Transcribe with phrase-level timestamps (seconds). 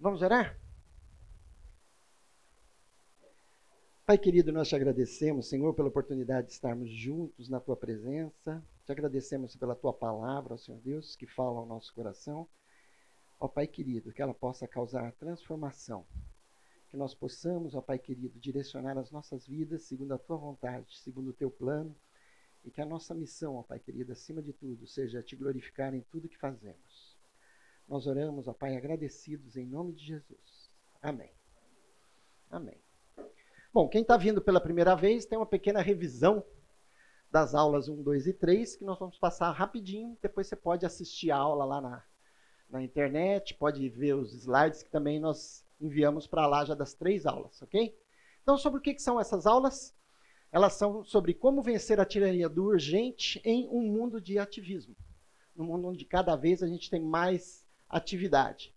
[0.00, 0.58] Vamos orar?
[4.06, 8.64] Pai querido, nós te agradecemos, Senhor, pela oportunidade de estarmos juntos na tua presença.
[8.86, 12.48] Te agradecemos pela tua palavra, Senhor Deus, que fala ao nosso coração.
[13.38, 16.06] Ó Pai querido, que ela possa causar transformação.
[16.88, 21.28] Que nós possamos, ó Pai querido, direcionar as nossas vidas segundo a tua vontade, segundo
[21.28, 21.94] o teu plano.
[22.64, 26.00] E que a nossa missão, ó Pai querido, acima de tudo, seja te glorificar em
[26.10, 27.09] tudo que fazemos.
[27.90, 30.70] Nós oramos, ó Pai, agradecidos em nome de Jesus.
[31.02, 31.32] Amém.
[32.48, 32.80] Amém.
[33.74, 36.44] Bom, quem está vindo pela primeira vez tem uma pequena revisão
[37.32, 40.16] das aulas 1, 2 e 3, que nós vamos passar rapidinho.
[40.22, 42.04] Depois você pode assistir a aula lá na,
[42.68, 47.26] na internet, pode ver os slides que também nós enviamos para lá já das três
[47.26, 47.98] aulas, ok?
[48.40, 49.92] Então, sobre o que, que são essas aulas?
[50.52, 54.94] Elas são sobre como vencer a tirania do urgente em um mundo de ativismo.
[55.56, 57.59] Um mundo onde cada vez a gente tem mais
[57.90, 58.72] atividade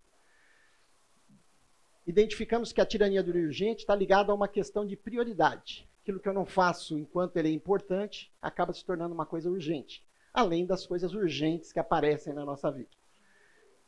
[2.05, 5.89] identificamos que a tirania do urgente está ligada a uma questão de prioridade.
[6.01, 10.05] Aquilo que eu não faço enquanto ele é importante acaba se tornando uma coisa urgente,
[10.33, 12.89] além das coisas urgentes que aparecem na nossa vida.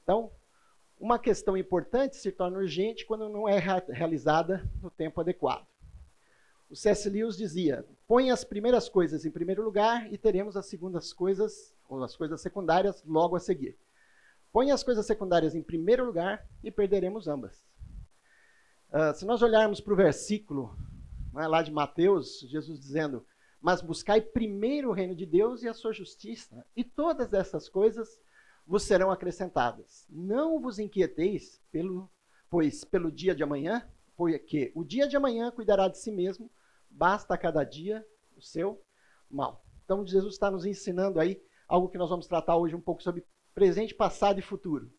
[0.01, 0.31] Então,
[0.97, 5.67] uma questão importante se torna urgente quando não é realizada no tempo adequado.
[6.69, 7.09] O C.S.
[7.09, 12.01] Lewis dizia: põe as primeiras coisas em primeiro lugar e teremos as segundas coisas, ou
[12.01, 13.77] as coisas secundárias, logo a seguir.
[14.55, 17.61] Põe as coisas secundárias em primeiro lugar e perderemos ambas.
[18.89, 20.73] Uh, se nós olharmos para o versículo
[21.35, 23.25] é, lá de Mateus, Jesus dizendo:
[23.59, 28.17] Mas buscai primeiro o reino de Deus e a sua justiça, e todas essas coisas
[28.65, 30.07] vos serão acrescentadas.
[30.09, 32.09] Não vos inquieteis, pelo,
[32.49, 36.49] pois pelo dia de amanhã, porque o dia de amanhã cuidará de si mesmo,
[36.89, 38.81] basta a cada dia o seu
[39.29, 39.65] mal.
[39.83, 43.25] Então Jesus está nos ensinando aí algo que nós vamos tratar hoje um pouco sobre
[43.55, 44.91] presente, passado e futuro.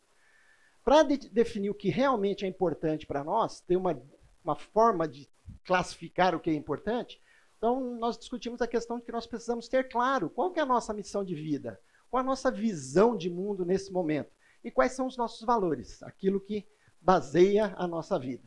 [0.82, 4.02] Para de definir o que realmente é importante para nós, ter uma,
[4.42, 5.28] uma forma de
[5.64, 7.20] classificar o que é importante,
[7.58, 10.94] então nós discutimos a questão de que nós precisamos ter claro qual é a nossa
[10.94, 11.78] missão de vida,
[12.10, 14.32] qual a nossa visão de mundo nesse momento
[14.64, 16.66] e quais são os nossos valores, aquilo que
[17.00, 18.44] baseia a nossa vida.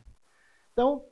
[0.72, 1.04] Então,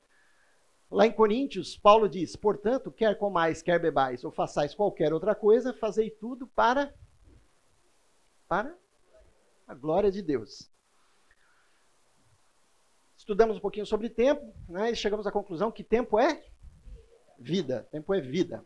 [0.91, 5.73] lá em Coríntios, Paulo diz: portanto, quer comais, quer bebais ou façais qualquer outra coisa,
[5.73, 6.95] fazei tudo para
[8.49, 8.75] para
[9.69, 10.71] a glória de Deus
[13.29, 16.43] estudamos um pouquinho sobre tempo, né, e chegamos à conclusão que tempo é
[17.39, 17.87] vida.
[17.91, 18.65] Tempo é vida.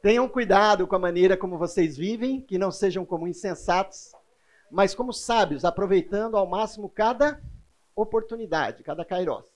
[0.00, 4.12] Tenham cuidado com a maneira como vocês vivem, que não sejam como insensatos,
[4.70, 7.42] mas como sábios, aproveitando ao máximo cada
[7.96, 9.46] oportunidade, cada kairos.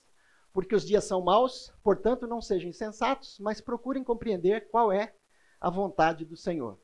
[0.51, 5.13] Porque os dias são maus, portanto não sejam insensatos, mas procurem compreender qual é
[5.61, 6.77] a vontade do Senhor.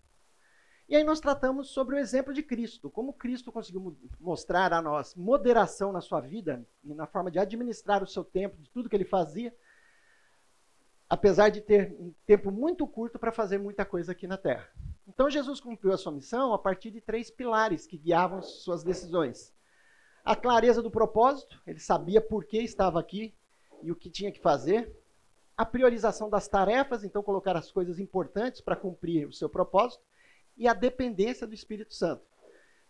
[0.90, 5.16] E aí nós tratamos sobre o exemplo de Cristo, como Cristo conseguiu mostrar a nós
[5.16, 8.96] moderação na sua vida e na forma de administrar o seu tempo, de tudo que
[8.96, 9.54] ele fazia,
[11.10, 14.66] apesar de ter um tempo muito curto para fazer muita coisa aqui na Terra.
[15.06, 19.54] Então Jesus cumpriu a sua missão a partir de três pilares que guiavam suas decisões.
[20.24, 23.36] A clareza do propósito, ele sabia por que estava aqui
[23.84, 24.96] e o que tinha que fazer.
[25.58, 30.02] A priorização das tarefas, então colocar as coisas importantes para cumprir o seu propósito
[30.58, 32.26] e a dependência do Espírito Santo.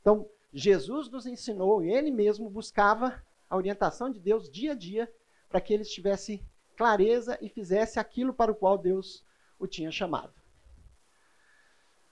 [0.02, 5.12] Então, Jesus nos ensinou e ele mesmo buscava a orientação de Deus dia a dia
[5.50, 6.44] para que ele tivesse
[6.76, 9.26] clareza e fizesse aquilo para o qual Deus
[9.60, 10.34] o tinha chamado.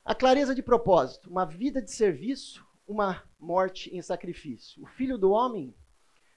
[0.04, 4.84] A clareza de propósito, uma vida de serviço, uma morte em sacrifício.
[4.84, 5.74] O filho do homem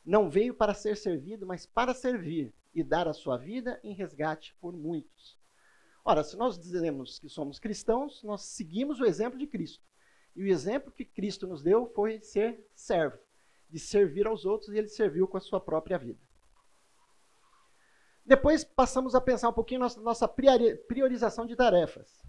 [0.04, 4.54] não veio para ser servido, mas para servir e dar a sua vida em resgate
[4.60, 5.37] por muitos.
[6.10, 9.84] Ora, se nós dizemos que somos cristãos, nós seguimos o exemplo de Cristo.
[10.34, 13.18] E o exemplo que Cristo nos deu foi ser servo,
[13.68, 16.18] de servir aos outros, e ele serviu com a sua própria vida.
[18.24, 22.22] Depois passamos a pensar um pouquinho na nossa priorização de tarefas.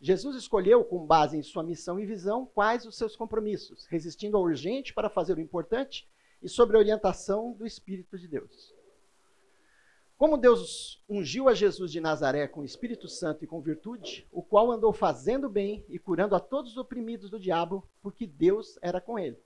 [0.00, 4.44] Jesus escolheu, com base em sua missão e visão, quais os seus compromissos, resistindo ao
[4.44, 6.08] urgente para fazer o importante
[6.40, 8.75] e sob a orientação do Espírito de Deus.
[10.18, 14.42] Como Deus ungiu a Jesus de Nazaré com o Espírito Santo e com virtude, o
[14.42, 18.98] qual andou fazendo bem e curando a todos os oprimidos do diabo, porque Deus era
[18.98, 19.38] com ele.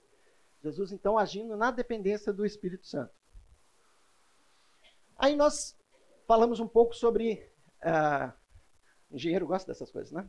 [0.63, 3.11] Jesus, então, agindo na dependência do Espírito Santo.
[5.17, 5.77] Aí nós
[6.25, 7.45] falamos um pouco sobre.
[7.83, 8.31] Uh,
[9.11, 10.25] engenheiro gosta dessas coisas, né?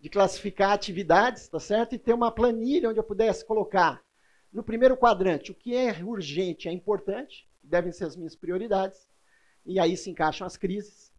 [0.00, 1.94] De classificar atividades, tá certo?
[1.94, 4.02] E ter uma planilha onde eu pudesse colocar
[4.50, 9.07] no primeiro quadrante o que é urgente, é importante, devem ser as minhas prioridades
[9.68, 11.12] e aí se encaixam as crises.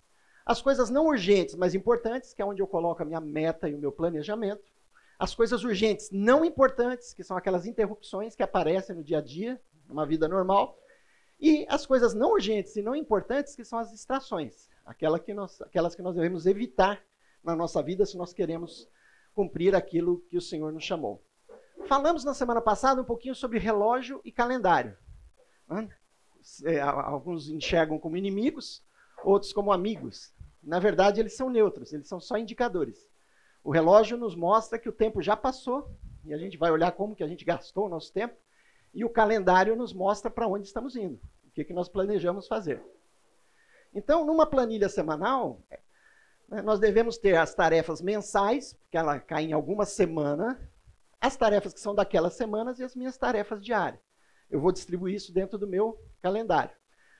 [0.43, 3.75] As coisas não urgentes, mas importantes, que é onde eu coloco a minha meta e
[3.75, 4.73] o meu planejamento.
[5.19, 9.61] As coisas urgentes não importantes, que são aquelas interrupções que aparecem no dia a dia,
[9.87, 10.79] numa vida normal.
[11.39, 15.61] E as coisas não urgentes e não importantes, que são as distrações, aquela que nós,
[15.61, 16.99] aquelas que nós devemos evitar
[17.43, 18.89] na nossa vida se nós queremos
[19.35, 21.23] cumprir aquilo que o Senhor nos chamou.
[21.85, 24.97] Falamos na semana passada um pouquinho sobre relógio e calendário.
[26.63, 28.83] É, alguns enxergam como inimigos,
[29.23, 30.33] outros como amigos.
[30.63, 33.07] Na verdade, eles são neutros, eles são só indicadores.
[33.63, 35.89] O relógio nos mostra que o tempo já passou,
[36.25, 38.35] e a gente vai olhar como que a gente gastou o nosso tempo,
[38.93, 42.81] e o calendário nos mostra para onde estamos indo, o que, que nós planejamos fazer.
[43.93, 45.61] Então, numa planilha semanal,
[46.47, 50.59] né, nós devemos ter as tarefas mensais, que ela cai em alguma semana,
[51.21, 54.01] as tarefas que são daquelas semanas e as minhas tarefas diárias.
[54.49, 56.75] Eu vou distribuir isso dentro do meu calendário.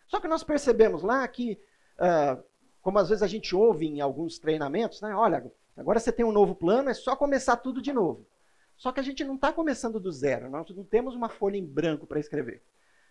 [0.08, 1.60] Só que nós percebemos lá que,
[1.98, 2.44] uh,
[2.82, 5.14] como às vezes a gente ouve em alguns treinamentos, né?
[5.16, 8.28] Olha, agora você tem um novo plano, é só começar tudo de novo.
[8.76, 11.66] Só que a gente não está começando do zero, nós não temos uma folha em
[11.66, 12.64] branco para escrever.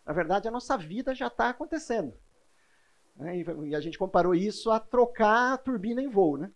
[0.05, 2.14] Na verdade, a nossa vida já está acontecendo.
[3.14, 3.44] Né?
[3.67, 6.38] E a gente comparou isso a trocar a turbina em voo.
[6.38, 6.50] Né?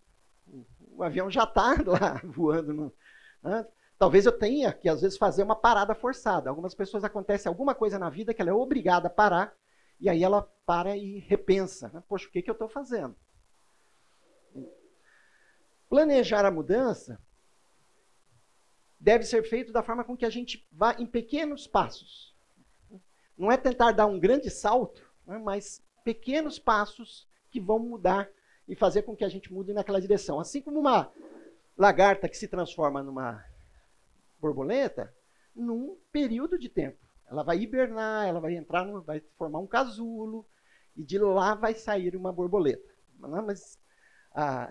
[0.95, 2.73] O avião já está lá voando.
[2.73, 2.93] No,
[3.43, 3.67] né?
[4.03, 6.49] Talvez eu tenha que, às vezes, fazer uma parada forçada.
[6.49, 9.55] Algumas pessoas acontece alguma coisa na vida que ela é obrigada a parar,
[9.97, 11.87] e aí ela para e repensa.
[11.87, 12.03] Né?
[12.05, 13.15] Poxa, o que, que eu estou fazendo?
[15.87, 17.17] Planejar a mudança
[18.99, 22.35] deve ser feito da forma com que a gente vá em pequenos passos.
[23.37, 28.29] Não é tentar dar um grande salto, né, mas pequenos passos que vão mudar
[28.67, 30.41] e fazer com que a gente mude naquela direção.
[30.41, 31.09] Assim como uma
[31.77, 33.52] lagarta que se transforma numa
[34.43, 35.13] borboleta,
[35.55, 36.99] num período de tempo.
[37.29, 40.45] Ela vai hibernar, ela vai entrar, no, vai formar um casulo,
[40.95, 42.93] e de lá vai sair uma borboleta.
[43.17, 43.79] Mas
[44.33, 44.69] a,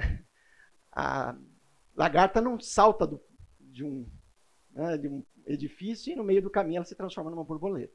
[0.92, 1.36] a
[1.96, 3.20] lagarta não salta do,
[3.58, 4.06] de um
[4.70, 7.94] né, de um edifício e no meio do caminho ela se transforma numa borboleta.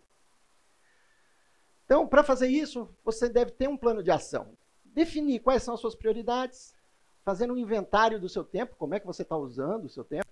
[1.86, 4.58] Então, para fazer isso, você deve ter um plano de ação.
[4.84, 6.76] Definir quais são as suas prioridades,
[7.24, 10.28] fazendo um inventário do seu tempo, como é que você está usando o seu tempo,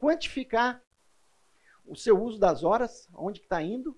[0.00, 0.82] quantificar
[1.86, 3.96] o seu uso das horas, onde está indo,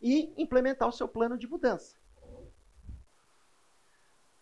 [0.00, 1.96] e implementar o seu plano de mudança.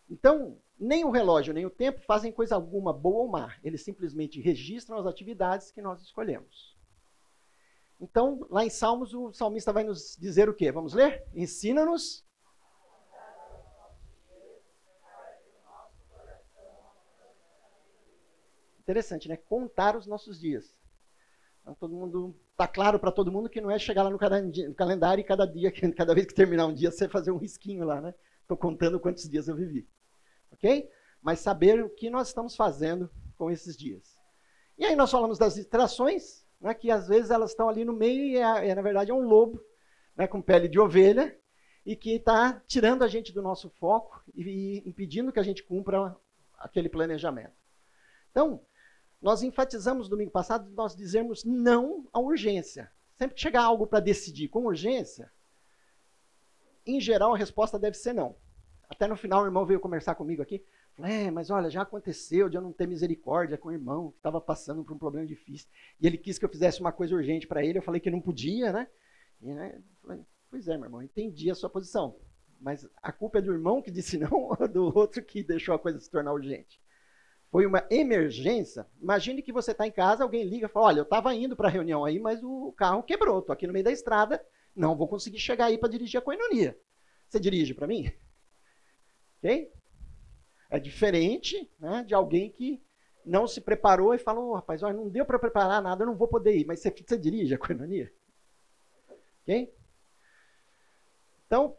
[0.09, 3.55] Então, nem o relógio nem o tempo fazem coisa alguma boa ou má.
[3.62, 6.77] Eles simplesmente registram as atividades que nós escolhemos.
[8.00, 10.73] Então, lá em Salmos, o salmista vai nos dizer o quê?
[10.73, 11.23] Vamos ler?
[11.35, 12.25] Ensina-nos.
[18.91, 19.37] Interessante, né?
[19.37, 20.75] Contar os nossos dias.
[21.63, 24.19] Então, todo mundo está claro para todo mundo que não é chegar lá no
[24.75, 28.01] calendário e cada dia, cada vez que terminar um dia, você fazer um risquinho lá,
[28.01, 28.15] né?
[28.43, 29.87] Estou contando quantos dias eu vivi
[30.51, 30.89] ok?
[31.23, 34.19] Mas saber o que nós estamos fazendo com esses dias.
[34.79, 38.23] E aí nós falamos das distrações, né, que às vezes elas estão ali no meio
[38.23, 39.63] e, é, é na verdade é um lobo
[40.17, 41.37] né, com pele de ovelha
[41.85, 46.15] e que está tirando a gente do nosso foco e impedindo que a gente cumpra
[46.59, 47.53] aquele planejamento.
[48.31, 48.63] Então,
[49.20, 52.90] nós enfatizamos domingo passado nós dizermos não à urgência.
[53.17, 55.31] Sempre que chegar algo para decidir com urgência,
[56.87, 58.34] em geral a resposta deve ser não.
[58.88, 60.64] Até no final o irmão veio conversar comigo aqui.
[60.96, 64.17] Falei, é, mas olha, já aconteceu de eu não ter misericórdia com o irmão que
[64.17, 65.69] estava passando por um problema difícil.
[66.00, 67.78] E ele quis que eu fizesse uma coisa urgente para ele.
[67.78, 68.88] Eu falei que não podia, né?
[69.40, 69.81] E, né?
[70.02, 72.17] Falei, pois é, meu irmão, entendi a sua posição.
[72.60, 75.79] Mas a culpa é do irmão que disse não ou do outro que deixou a
[75.79, 76.81] coisa se tornar urgente?
[77.51, 78.87] Foi uma emergência.
[79.01, 81.69] Imagine que você está em casa, alguém liga e fala: Olha, eu estava indo para
[81.69, 85.09] a reunião aí, mas o carro quebrou, estou aqui no meio da estrada, não vou
[85.09, 86.79] conseguir chegar aí para dirigir a coinonia.
[87.29, 88.13] Você dirige para mim?
[89.39, 89.73] Ok?
[90.71, 92.81] É diferente né, de alguém que
[93.25, 96.17] não se preparou e falou, oh, rapaz, olha, não deu para preparar nada, eu não
[96.17, 96.65] vou poder ir.
[96.65, 98.13] Mas você, você dirige a coinonia?
[99.43, 99.75] Ok?
[101.47, 101.77] Então,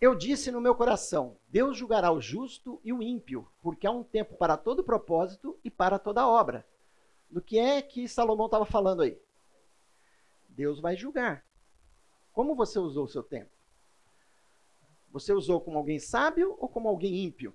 [0.00, 4.04] eu disse no meu coração: Deus julgará o justo e o ímpio, porque há um
[4.04, 6.66] tempo para todo propósito e para toda obra.
[7.30, 9.20] Do que é que Salomão estava falando aí?
[10.48, 11.44] Deus vai julgar.
[12.32, 13.50] Como você usou o seu tempo?
[15.10, 17.54] Você usou como alguém sábio ou como alguém ímpio?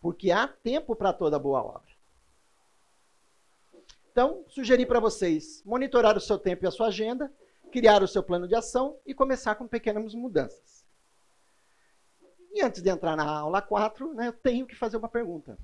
[0.00, 1.90] Porque há tempo para toda boa obra.
[4.12, 7.32] Então, sugeri para vocês monitorar o seu tempo e a sua agenda,
[7.70, 10.79] criar o seu plano de ação e começar com pequenas mudanças.
[12.52, 15.58] E antes de entrar na aula 4, né, eu tenho que fazer uma pergunta.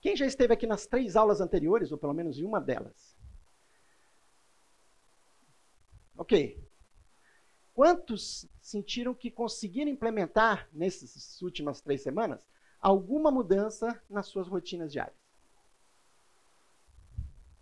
[0.00, 3.16] Quem já esteve aqui nas três aulas anteriores, ou pelo menos em uma delas?
[6.16, 6.60] Ok.
[7.72, 12.40] Quantos sentiram que conseguiram implementar, nessas últimas três semanas,
[12.80, 15.16] alguma mudança nas suas rotinas diárias?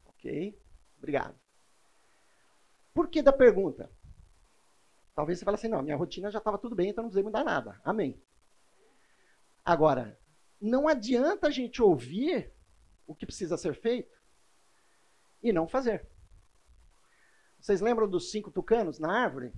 [0.07, 0.59] Ok?
[0.97, 1.39] Obrigado.
[2.95, 3.91] Por que da pergunta?
[5.17, 7.43] Talvez você fale assim, não, minha rotina já estava tudo bem, então não precisa mudar
[7.43, 7.81] nada.
[7.83, 8.23] Amém.
[9.65, 10.21] Agora,
[10.61, 12.53] não adianta a gente ouvir
[13.07, 14.15] o que precisa ser feito
[15.43, 16.07] e não fazer.
[17.59, 19.55] Vocês lembram dos cinco tucanos na árvore?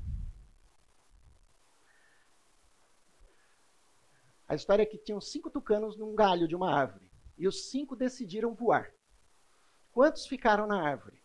[4.46, 7.10] A história é que tinham cinco tucanos num galho de uma árvore.
[7.36, 8.94] E os cinco decidiram voar.
[9.90, 11.20] Quantos ficaram na árvore?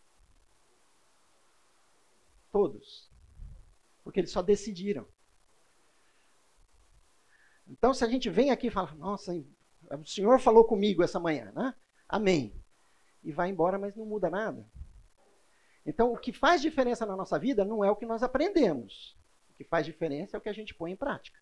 [2.51, 3.12] Todos.
[4.03, 5.07] Porque eles só decidiram.
[7.67, 9.33] Então, se a gente vem aqui e fala, nossa,
[9.91, 11.73] o Senhor falou comigo essa manhã, né?
[12.07, 12.53] Amém.
[13.23, 14.69] E vai embora, mas não muda nada.
[15.85, 19.17] Então, o que faz diferença na nossa vida não é o que nós aprendemos.
[19.49, 21.39] O que faz diferença é o que a gente põe em prática.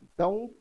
[0.00, 0.54] Então,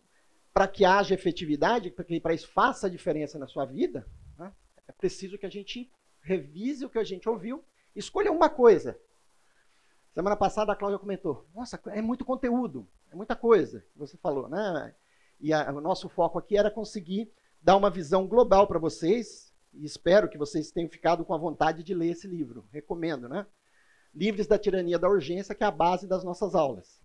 [0.54, 4.54] para que haja efetividade, para que para isso faça diferença na sua vida, né,
[4.88, 5.92] é preciso que a gente
[6.22, 7.64] revise o que a gente ouviu,
[8.00, 9.00] escolha uma coisa.
[10.14, 14.48] Semana passada a Cláudia comentou: Nossa, é muito conteúdo, é muita coisa que você falou,
[14.50, 14.96] né?
[15.40, 19.86] E a, o nosso foco aqui era conseguir dar uma visão global para vocês, e
[19.86, 22.68] espero que vocês tenham ficado com a vontade de ler esse livro.
[22.72, 23.46] Recomendo, né?
[24.14, 27.00] Livres da Tirania da Urgência, que é a base das nossas aulas.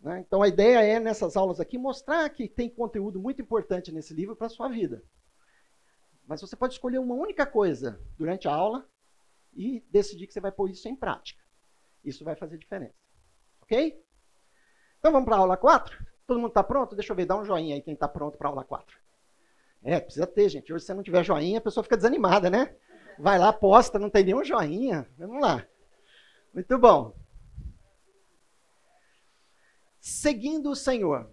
[0.00, 0.20] Né?
[0.20, 4.36] Então a ideia é, nessas aulas aqui, mostrar que tem conteúdo muito importante nesse livro
[4.36, 5.02] para a sua vida.
[6.26, 8.86] Mas você pode escolher uma única coisa durante a aula
[9.54, 11.42] e decidir que você vai pôr isso em prática.
[12.04, 12.94] Isso vai fazer diferença.
[13.62, 14.02] Ok?
[14.98, 16.06] Então vamos para a aula 4?
[16.26, 16.94] Todo mundo está pronto?
[16.94, 18.96] Deixa eu ver, dá um joinha aí quem está pronto para a aula 4.
[19.82, 20.72] É, precisa ter, gente.
[20.72, 22.74] Hoje, se você não tiver joinha, a pessoa fica desanimada, né?
[23.18, 25.08] Vai lá, posta, não tem nenhum joinha.
[25.18, 25.66] Vamos lá.
[26.54, 27.14] Muito bom
[30.02, 31.30] seguindo o Senhor.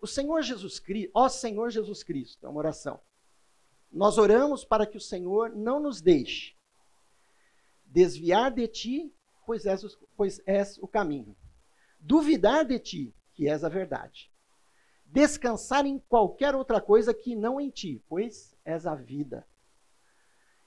[0.00, 2.98] O Senhor Jesus Cristo, ó Senhor Jesus Cristo, é uma oração.
[3.92, 6.56] Nós oramos para que o Senhor não nos deixe
[7.94, 9.14] desviar de ti,
[9.46, 11.36] pois és, pois és o caminho.
[12.00, 14.32] Duvidar de ti, que és a verdade.
[15.06, 19.46] Descansar em qualquer outra coisa que não em ti, pois és a vida.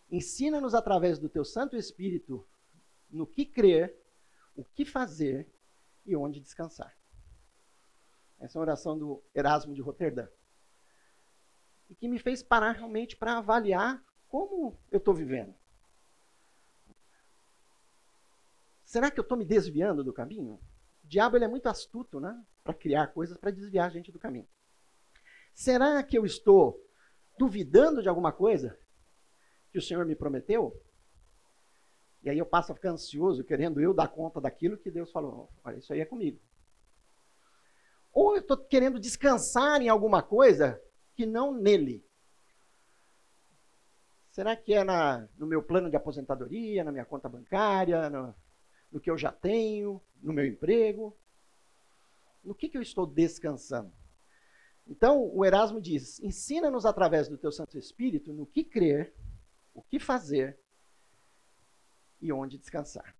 [0.09, 2.47] Ensina-nos através do teu Santo Espírito
[3.09, 3.93] no que crer,
[4.55, 5.51] o que fazer
[6.05, 6.97] e onde descansar.
[8.39, 10.27] Essa é uma oração do Erasmo de Roterdã.
[11.89, 15.53] E que me fez parar realmente para avaliar como eu estou vivendo.
[18.87, 20.53] Será que eu estou me desviando do caminho?
[21.03, 22.41] O diabo ele é muito astuto né?
[22.63, 24.47] para criar coisas para desviar a gente do caminho.
[25.53, 26.81] Será que eu estou
[27.37, 28.79] duvidando de alguma coisa
[29.73, 30.73] que o Senhor me prometeu?
[32.23, 35.51] E aí eu passo a ficar ansioso, querendo eu dar conta daquilo que Deus falou.
[35.65, 36.39] Olha, isso aí é comigo.
[38.13, 40.81] Ou eu estou querendo descansar em alguma coisa
[41.13, 42.05] que não nele.
[44.31, 48.33] Será que é na, no meu plano de aposentadoria, na minha conta bancária, no,
[48.91, 51.17] no que eu já tenho, no meu emprego?
[52.43, 53.91] No que, que eu estou descansando?
[54.87, 59.13] Então, o Erasmo diz: ensina-nos através do teu Santo Espírito no que crer,
[59.73, 60.57] o que fazer
[62.21, 63.15] e onde descansar.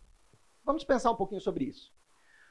[0.64, 1.94] Vamos pensar um pouquinho sobre isso.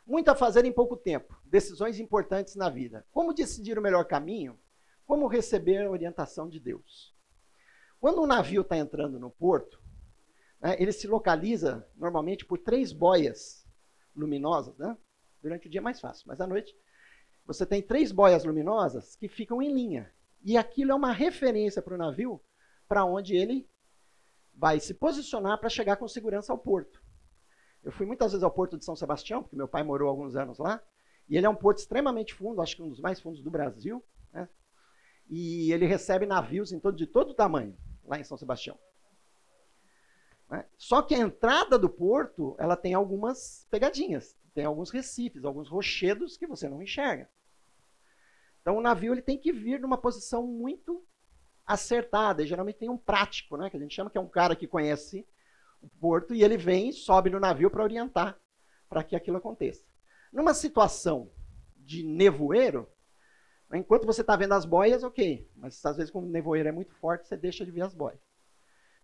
[0.07, 1.37] Muito a fazer em pouco tempo.
[1.45, 3.05] Decisões importantes na vida.
[3.11, 4.59] Como decidir o melhor caminho?
[5.05, 7.15] Como receber a orientação de Deus?
[8.01, 9.81] Quando um navio está entrando no porto,
[10.67, 13.65] né, ele se localiza normalmente por três boias
[14.17, 14.77] luminosas.
[14.77, 14.99] Né?
[15.41, 16.77] Durante o dia é mais fácil, mas à noite
[17.47, 20.13] você tem três boias luminosas que ficam em linha.
[20.43, 22.43] E aquilo é uma referência para o navio
[22.89, 23.71] para onde ele
[24.53, 27.01] vai se posicionar para chegar com segurança ao porto.
[27.85, 30.59] Eu fui muitas vezes ao Porto de São Sebastião, porque meu pai morou alguns anos
[30.59, 30.83] lá,
[31.29, 34.05] e ele é um porto extremamente fundo, acho que um dos mais fundos do Brasil,
[34.33, 34.49] né?
[35.29, 38.77] e ele recebe navios em todo, de todo tamanho, lá em São Sebastião.
[40.51, 40.65] Né?
[40.77, 46.37] Só que a entrada do porto, ela tem algumas pegadinhas, tem alguns recifes, alguns rochedos
[46.37, 47.29] que você não enxerga.
[48.61, 51.05] Então o navio ele tem que vir numa posição muito
[51.65, 54.55] acertada, e geralmente tem um prático, né, que a gente chama que é um cara
[54.55, 55.27] que conhece
[55.83, 58.41] o porto e ele vem e sobe no navio para orientar
[58.89, 59.85] para que aquilo aconteça.
[60.33, 61.31] Numa situação
[61.77, 62.89] de nevoeiro,
[63.73, 66.95] enquanto você está vendo as boias, ok, mas às vezes quando o nevoeiro é muito
[66.95, 68.21] forte, você deixa de ver as boias.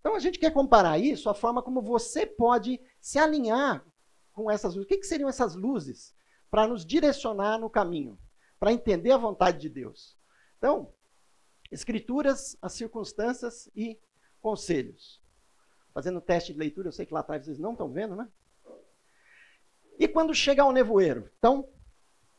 [0.03, 3.87] Então a gente quer comparar isso à forma como você pode se alinhar
[4.35, 4.85] com essas luzes.
[4.85, 6.15] O que, que seriam essas luzes
[6.51, 8.19] para nos direcionar no caminho,
[8.59, 10.19] para entender a vontade de Deus?
[10.59, 10.93] Então,
[11.71, 13.99] escrituras, as circunstâncias e
[14.41, 15.23] conselhos
[15.93, 18.29] fazendo teste de leitura, eu sei que lá atrás vocês não estão vendo, né?
[19.99, 21.31] E quando chega ao nevoeiro?
[21.39, 21.69] Então,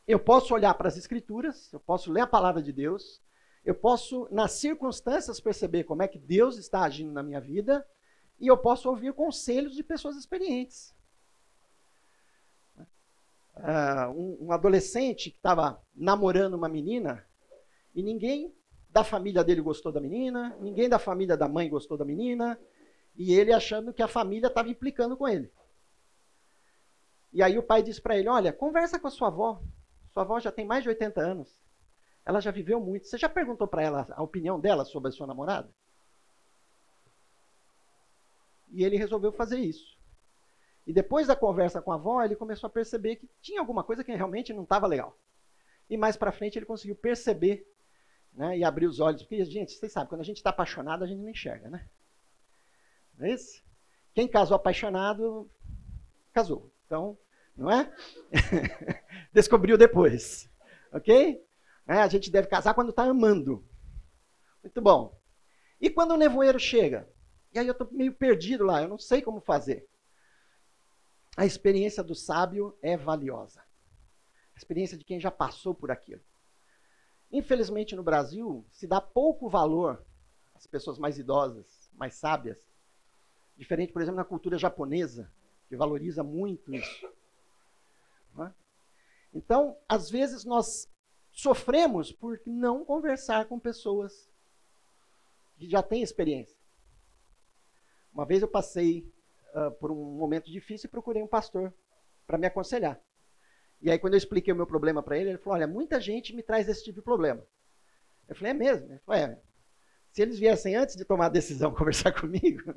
[0.06, 3.22] eu posso olhar para as escrituras, eu posso ler a palavra de Deus,
[3.64, 7.86] eu posso, nas circunstâncias, perceber como é que Deus está agindo na minha vida,
[8.38, 10.94] e eu posso ouvir conselhos de pessoas experientes.
[13.56, 17.24] Uh, um, um adolescente que estava namorando uma menina
[17.94, 18.52] e ninguém
[18.90, 22.58] da família dele gostou da menina, ninguém da família da mãe gostou da menina,
[23.16, 25.50] e ele achando que a família estava implicando com ele.
[27.32, 29.62] E aí o pai disse para ele: Olha, conversa com a sua avó.
[30.12, 31.63] Sua avó já tem mais de 80 anos.
[32.24, 33.06] Ela já viveu muito.
[33.06, 35.70] Você já perguntou para ela a opinião dela sobre a sua namorada?
[38.70, 39.94] E ele resolveu fazer isso.
[40.86, 44.02] E depois da conversa com a avó, ele começou a perceber que tinha alguma coisa
[44.02, 45.16] que realmente não estava legal.
[45.88, 47.66] E mais para frente ele conseguiu perceber
[48.32, 49.22] né, e abrir os olhos.
[49.22, 51.88] Porque, gente, vocês sabem, quando a gente está apaixonado, a gente não enxerga, né?
[53.16, 53.62] Não é isso?
[54.14, 55.50] Quem casou apaixonado,
[56.32, 56.70] casou.
[56.86, 57.16] Então,
[57.56, 57.92] não é?
[59.32, 60.50] Descobriu depois.
[60.92, 61.42] Ok?
[61.86, 63.64] É, a gente deve casar quando está amando.
[64.62, 65.20] Muito bom.
[65.80, 67.08] E quando o nevoeiro chega?
[67.52, 69.86] E aí eu estou meio perdido lá, eu não sei como fazer.
[71.36, 73.60] A experiência do sábio é valiosa.
[74.54, 76.22] A experiência de quem já passou por aquilo.
[77.30, 80.04] Infelizmente, no Brasil, se dá pouco valor
[80.54, 82.58] às pessoas mais idosas, mais sábias.
[83.56, 85.30] Diferente, por exemplo, na cultura japonesa,
[85.68, 87.06] que valoriza muito isso.
[88.40, 88.52] É?
[89.32, 90.88] Então, às vezes, nós
[91.34, 94.30] sofremos por não conversar com pessoas
[95.56, 96.56] que já têm experiência.
[98.12, 99.12] Uma vez eu passei
[99.54, 101.74] uh, por um momento difícil e procurei um pastor
[102.26, 103.00] para me aconselhar.
[103.82, 106.34] E aí, quando eu expliquei o meu problema para ele, ele falou: Olha, muita gente
[106.34, 107.44] me traz esse tipo de problema.
[108.28, 108.86] Eu falei: É mesmo?
[108.90, 109.42] Ele falou: É.
[110.12, 112.74] Se eles viessem antes de tomar a decisão conversar comigo,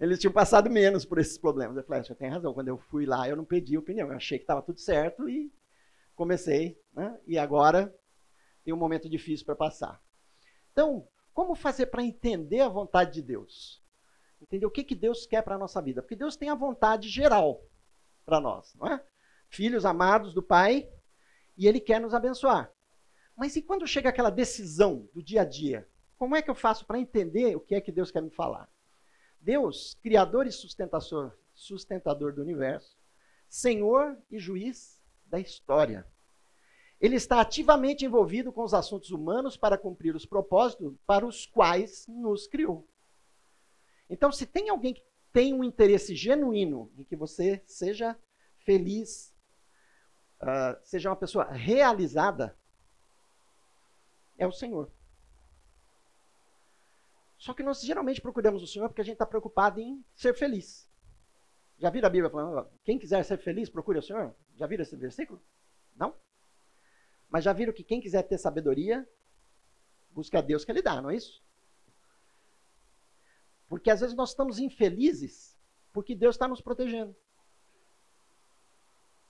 [0.00, 1.76] eles tinham passado menos por esses problemas.
[1.76, 2.52] Eu falei: ah, Você tem razão.
[2.52, 4.08] Quando eu fui lá, eu não pedi opinião.
[4.08, 5.52] Eu achei que estava tudo certo e
[6.16, 6.80] comecei.
[6.92, 7.16] Né?
[7.26, 7.94] E agora
[8.64, 10.02] tem um momento difícil para passar.
[10.72, 13.80] Então, como fazer para entender a vontade de Deus?
[14.40, 16.02] Entender o que, que Deus quer para a nossa vida.
[16.02, 17.62] Porque Deus tem a vontade geral
[18.24, 19.04] para nós, não é?
[19.48, 20.90] Filhos amados do Pai,
[21.56, 22.70] e Ele quer nos abençoar.
[23.36, 25.88] Mas e quando chega aquela decisão do dia a dia?
[26.18, 28.68] Como é que eu faço para entender o que é que Deus quer me falar?
[29.40, 32.98] Deus, Criador e sustentador, sustentador do universo,
[33.48, 36.06] Senhor e juiz da história.
[37.00, 42.06] Ele está ativamente envolvido com os assuntos humanos para cumprir os propósitos para os quais
[42.08, 42.88] nos criou.
[44.08, 48.18] Então, se tem alguém que tem um interesse genuíno em que você seja
[48.64, 49.34] feliz,
[50.40, 52.56] uh, seja uma pessoa realizada,
[54.38, 54.90] é o Senhor.
[57.36, 60.88] Só que nós geralmente procuramos o Senhor porque a gente está preocupado em ser feliz.
[61.78, 64.34] Já viram a Bíblia falando, quem quiser ser feliz, procure o Senhor?
[64.54, 65.42] Já viram esse versículo?
[65.94, 66.14] Não?
[67.28, 69.06] Mas já viram que quem quiser ter sabedoria,
[70.10, 71.42] busca a Deus que Ele dá, não é isso?
[73.68, 75.56] Porque às vezes nós estamos infelizes
[75.92, 77.16] porque Deus está nos protegendo.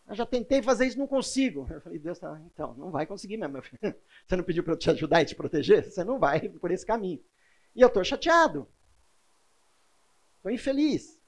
[0.09, 1.67] Eu já tentei fazer isso, não consigo.
[1.71, 3.61] Eu falei, Deus, tá, então, não vai conseguir mesmo.
[4.27, 5.85] Você não pediu para eu te ajudar e te proteger?
[5.85, 7.23] Você não vai por esse caminho.
[7.75, 8.69] E eu estou chateado.
[10.37, 11.21] Estou infeliz.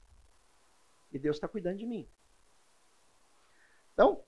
[1.11, 2.07] E Deus está cuidando de mim.
[3.93, 4.23] Então,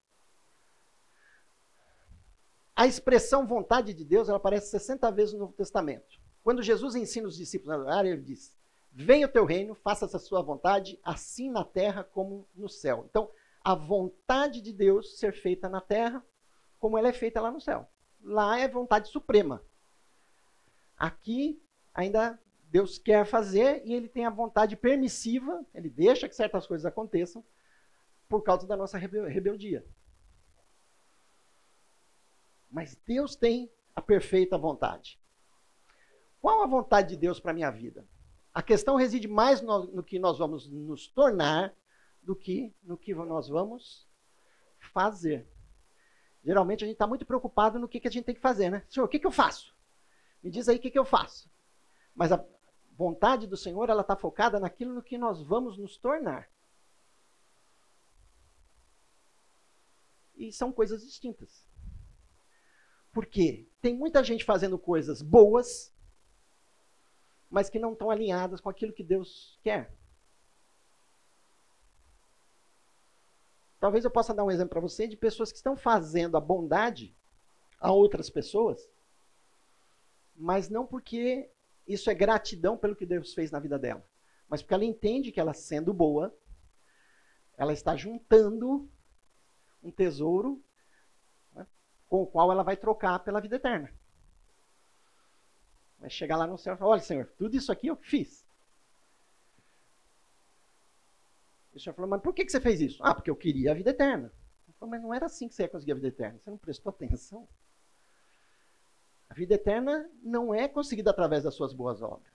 [2.75, 6.19] a expressão vontade de Deus, ela aparece 60 vezes no Novo Testamento.
[6.43, 8.57] Quando Jesus ensina os discípulos a orar, ele diz:
[8.91, 13.05] Venha o teu reino, faça-se a sua vontade, assim na terra como no céu.
[13.09, 13.29] Então,
[13.63, 16.25] a vontade de Deus ser feita na terra,
[16.79, 17.87] como ela é feita lá no céu.
[18.21, 19.63] Lá é vontade suprema.
[20.97, 21.61] Aqui,
[21.93, 22.39] ainda
[22.71, 27.43] Deus quer fazer e ele tem a vontade permissiva, ele deixa que certas coisas aconteçam
[28.29, 29.85] por causa da nossa rebeldia.
[32.71, 35.19] Mas Deus tem a perfeita vontade.
[36.39, 38.07] Qual a vontade de Deus para a minha vida?
[38.53, 41.75] A questão reside mais no, no, que nós vamos nos tornar
[42.23, 44.07] do que no que nós vamos
[44.93, 45.45] fazer.
[46.41, 48.85] Geralmente a gente está muito preocupado no que, que a gente tem que fazer, né?
[48.89, 49.75] Senhor, o que, que eu faço?
[50.41, 51.51] Me diz aí o que, que eu faço.
[52.15, 52.43] Mas a
[53.01, 56.47] vontade do Senhor, ela está focada naquilo no que nós vamos nos tornar.
[60.35, 61.65] E são coisas distintas.
[63.11, 65.91] Porque tem muita gente fazendo coisas boas,
[67.49, 69.91] mas que não estão alinhadas com aquilo que Deus quer.
[73.79, 77.15] Talvez eu possa dar um exemplo para você de pessoas que estão fazendo a bondade
[77.79, 78.87] a outras pessoas,
[80.35, 81.51] mas não porque
[81.87, 84.05] isso é gratidão pelo que Deus fez na vida dela,
[84.47, 86.35] mas porque ela entende que ela sendo boa,
[87.57, 88.89] ela está juntando
[89.83, 90.63] um tesouro
[92.07, 93.91] com o qual ela vai trocar pela vida eterna.
[95.97, 98.45] Vai chegar lá no céu e falar: Olha, Senhor, tudo isso aqui eu fiz.
[101.73, 103.01] o senhor falou, mas por que você fez isso?
[103.03, 104.31] Ah, porque eu queria a vida eterna.
[104.67, 106.39] Eu falei, mas não era assim que você ia conseguir a vida eterna.
[106.39, 107.47] Você não prestou atenção.
[109.31, 112.33] A vida eterna não é conseguida através das suas boas obras.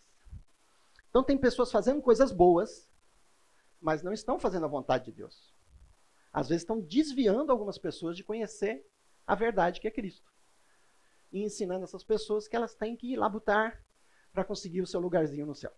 [1.11, 2.91] Então tem pessoas fazendo coisas boas,
[3.79, 5.55] mas não estão fazendo a vontade de Deus.
[6.33, 8.83] Às vezes estão desviando algumas pessoas de conhecer
[9.27, 10.33] a verdade que é Cristo.
[11.31, 13.85] E ensinando essas pessoas que elas têm que ir labutar
[14.33, 15.77] para conseguir o seu lugarzinho no céu.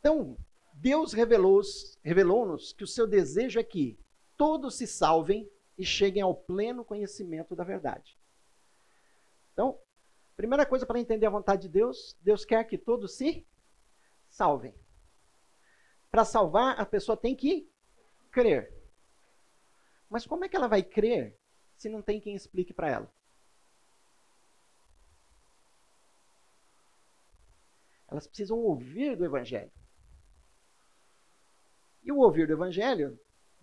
[0.00, 0.36] Então,
[0.74, 4.00] Deus revelou-nos revelou que o seu desejo é que
[4.36, 8.18] todos se salvem e cheguem ao pleno conhecimento da verdade.
[9.52, 9.78] Então,
[10.36, 13.46] primeira coisa para entender a vontade de Deus, Deus quer que todos se
[14.30, 14.74] salvem.
[16.10, 17.70] Para salvar, a pessoa tem que
[18.30, 18.72] crer.
[20.08, 21.38] Mas como é que ela vai crer
[21.76, 23.14] se não tem quem explique para ela?
[28.08, 29.72] Elas precisam ouvir do Evangelho.
[32.02, 33.18] E o ouvir do Evangelho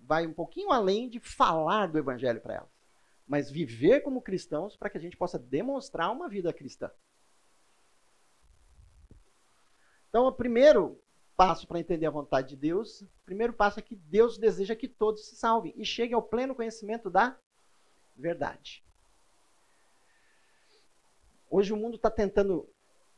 [0.09, 2.83] vai um pouquinho além de falar do Evangelho para elas,
[3.27, 6.89] mas viver como cristãos para que a gente possa demonstrar uma vida cristã.
[10.09, 10.99] Então, o primeiro
[11.37, 14.87] passo para entender a vontade de Deus, o primeiro passo é que Deus deseja que
[14.87, 17.37] todos se salvem e cheguem ao pleno conhecimento da
[18.15, 18.83] verdade.
[21.51, 22.67] Hoje o mundo está tentando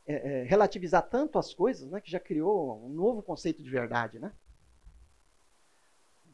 [0.06, 4.18] é, é, relativizar tanto as coisas, né, que já criou um novo conceito de verdade,
[4.18, 4.30] né?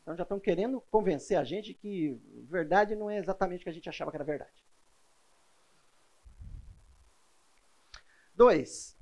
[0.09, 2.19] Então já estão querendo convencer a gente que
[2.49, 4.65] verdade não é exatamente o que a gente achava que era verdade.
[8.35, 8.97] Dois.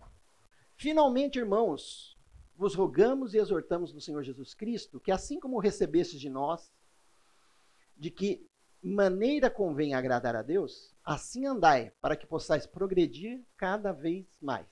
[0.75, 2.19] Finalmente, irmãos,
[2.57, 6.73] vos rogamos e exortamos no Senhor Jesus Cristo que, assim como recebestes de nós,
[7.97, 8.45] de que
[8.83, 14.66] maneira convém agradar a Deus, assim andai, para que possais progredir cada vez mais.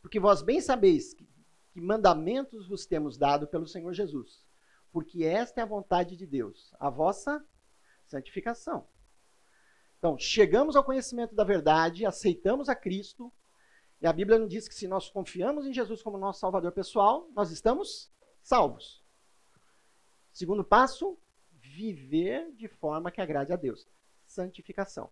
[0.00, 1.28] Porque vós bem sabeis que,
[1.74, 4.50] que mandamentos vos temos dado pelo Senhor Jesus
[4.92, 7.44] porque esta é a vontade de Deus, a vossa
[8.06, 8.86] santificação.
[9.98, 13.32] Então, chegamos ao conhecimento da verdade, aceitamos a Cristo,
[14.00, 17.28] e a Bíblia nos diz que se nós confiamos em Jesus como nosso Salvador pessoal,
[17.34, 19.02] nós estamos salvos.
[20.32, 21.16] Segundo passo,
[21.52, 23.86] viver de forma que agrade a Deus.
[24.26, 25.10] Santificação.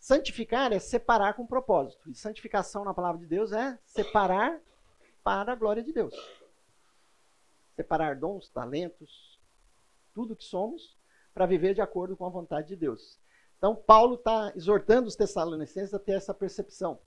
[0.00, 2.10] Santificar é separar com propósito.
[2.10, 4.60] E santificação na palavra de Deus é separar
[5.22, 6.14] para a glória de Deus
[7.74, 9.40] separar dons, talentos,
[10.14, 10.96] tudo que somos,
[11.32, 13.20] para viver de acordo com a vontade de Deus.
[13.58, 17.00] Então, Paulo está exortando os Tessalonicenses a ter essa percepção.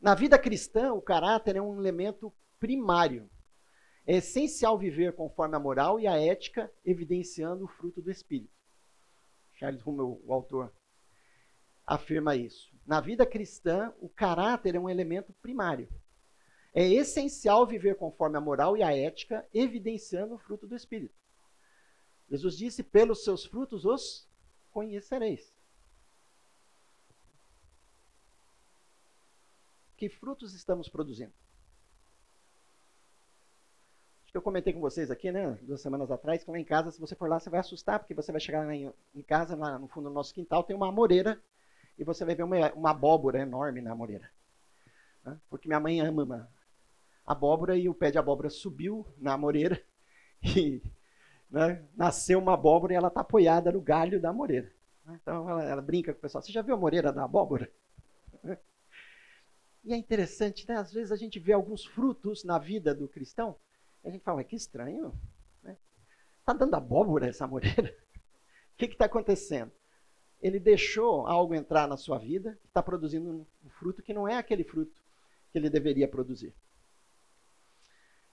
[0.00, 3.28] Na vida cristã, o caráter é um elemento primário.
[4.06, 8.54] É essencial viver conforme a moral e a ética, evidenciando o fruto do Espírito.
[9.52, 10.72] Charles Rummel, o autor,
[11.86, 12.72] afirma isso.
[12.86, 15.86] Na vida cristã, o caráter é um elemento primário.
[16.72, 21.14] É essencial viver conforme a moral e a ética, evidenciando o fruto do Espírito.
[22.30, 24.28] Jesus disse: pelos seus frutos os
[24.70, 25.52] conhecereis.
[29.96, 31.32] Que frutos estamos produzindo?
[34.22, 36.92] Acho que eu comentei com vocês aqui, né, duas semanas atrás, que lá em casa,
[36.92, 39.76] se você for lá, você vai assustar, porque você vai chegar em, em casa, lá
[39.76, 41.42] no fundo do nosso quintal, tem uma amoreira,
[41.98, 44.30] e você vai ver uma, uma abóbora enorme na amoreira.
[45.24, 45.36] Né?
[45.50, 46.48] Porque minha mãe ama
[47.26, 49.82] abóbora e o pé de abóbora subiu na amoreira
[50.42, 50.82] e
[51.50, 54.72] né, nasceu uma abóbora e ela está apoiada no galho da amoreira.
[55.08, 57.70] Então ela, ela, brinca com o pessoal: Você já viu a moreira da abóbora?
[59.82, 60.76] E é interessante, né?
[60.76, 63.56] Às vezes a gente vê alguns frutos na vida do cristão
[64.04, 65.18] e a gente fala: Que estranho.
[65.58, 65.76] Está né?
[66.44, 67.90] Tá dando abóbora essa moreira?
[68.74, 69.72] O que está acontecendo?
[70.40, 74.36] Ele deixou algo entrar na sua vida que está produzindo um fruto que não é
[74.36, 75.02] aquele fruto
[75.50, 76.54] que ele deveria produzir.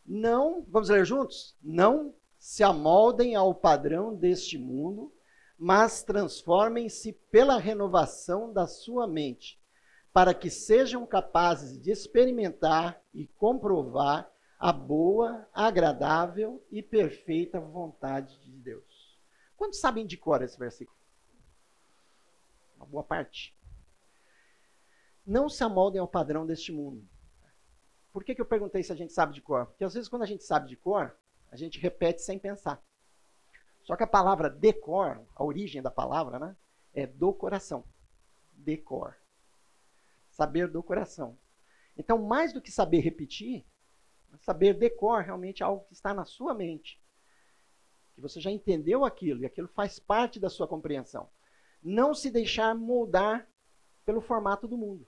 [0.08, 1.54] Não, vamos ler juntos?
[1.62, 5.14] Não se amoldem ao padrão deste mundo,
[5.58, 9.60] mas transformem-se pela renovação da sua mente,
[10.14, 18.52] para que sejam capazes de experimentar e comprovar a boa, agradável e perfeita vontade de
[18.52, 19.20] Deus.
[19.58, 20.98] Quantos sabem de cor esse versículo?
[22.78, 23.56] Uma boa parte.
[25.26, 27.08] Não se amoldem ao padrão deste mundo,
[28.18, 29.68] por que, que eu perguntei se a gente sabe de cor?
[29.68, 31.16] Porque às vezes quando a gente sabe de cor,
[31.52, 32.84] a gente repete sem pensar.
[33.84, 36.56] Só que a palavra decor, a origem da palavra, né,
[36.96, 37.84] é do coração.
[38.54, 39.16] Decor.
[40.32, 41.38] Saber do coração.
[41.96, 43.64] Então, mais do que saber repetir,
[44.40, 47.00] saber decor realmente é algo que está na sua mente.
[48.16, 51.30] Que você já entendeu aquilo e aquilo faz parte da sua compreensão.
[51.84, 53.48] Não se deixar moldar
[54.04, 55.06] pelo formato do mundo.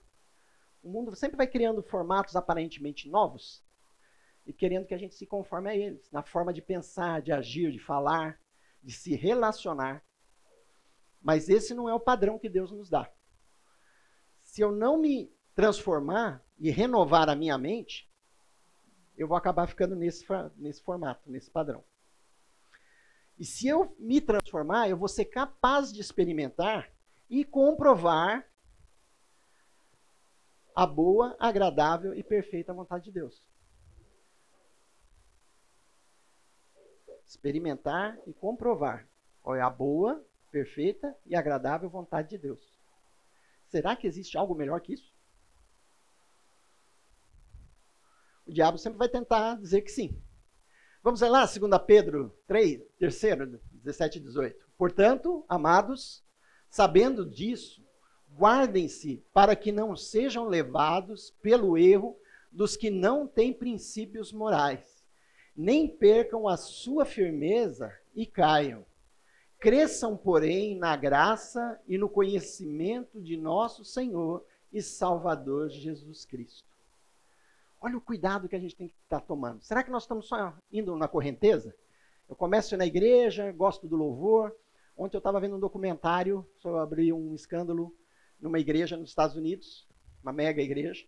[0.82, 3.62] O mundo sempre vai criando formatos aparentemente novos
[4.46, 7.70] e querendo que a gente se conforme a eles, na forma de pensar, de agir,
[7.70, 8.40] de falar,
[8.82, 10.04] de se relacionar.
[11.20, 13.10] Mas esse não é o padrão que Deus nos dá.
[14.42, 18.10] Se eu não me transformar e renovar a minha mente,
[19.16, 20.24] eu vou acabar ficando nesse,
[20.56, 21.84] nesse formato, nesse padrão.
[23.38, 26.90] E se eu me transformar, eu vou ser capaz de experimentar
[27.28, 28.49] e comprovar
[30.74, 33.44] a boa, agradável e perfeita vontade de Deus.
[37.24, 39.08] Experimentar e comprovar
[39.42, 42.60] qual é a boa, perfeita e agradável vontade de Deus.
[43.66, 45.14] Será que existe algo melhor que isso?
[48.46, 50.20] O diabo sempre vai tentar dizer que sim.
[51.02, 54.66] Vamos lá, 2 Pedro 3, 3, 17 e 18.
[54.76, 56.24] Portanto, amados,
[56.68, 57.86] sabendo disso,
[58.40, 62.16] guardem-se para que não sejam levados pelo erro
[62.50, 65.04] dos que não têm princípios morais,
[65.54, 68.86] nem percam a sua firmeza e caiam.
[69.58, 76.66] Cresçam, porém, na graça e no conhecimento de nosso Senhor e Salvador Jesus Cristo.
[77.78, 79.62] Olha o cuidado que a gente tem que estar tomando.
[79.62, 81.74] Será que nós estamos só indo na correnteza?
[82.26, 84.56] Eu começo na igreja, gosto do louvor.
[84.96, 87.94] Ontem eu estava vendo um documentário sobre um escândalo
[88.40, 89.88] numa igreja nos Estados Unidos,
[90.22, 91.06] uma mega igreja,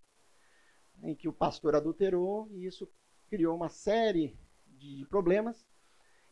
[1.02, 2.88] em que o pastor adulterou e isso
[3.28, 5.66] criou uma série de problemas.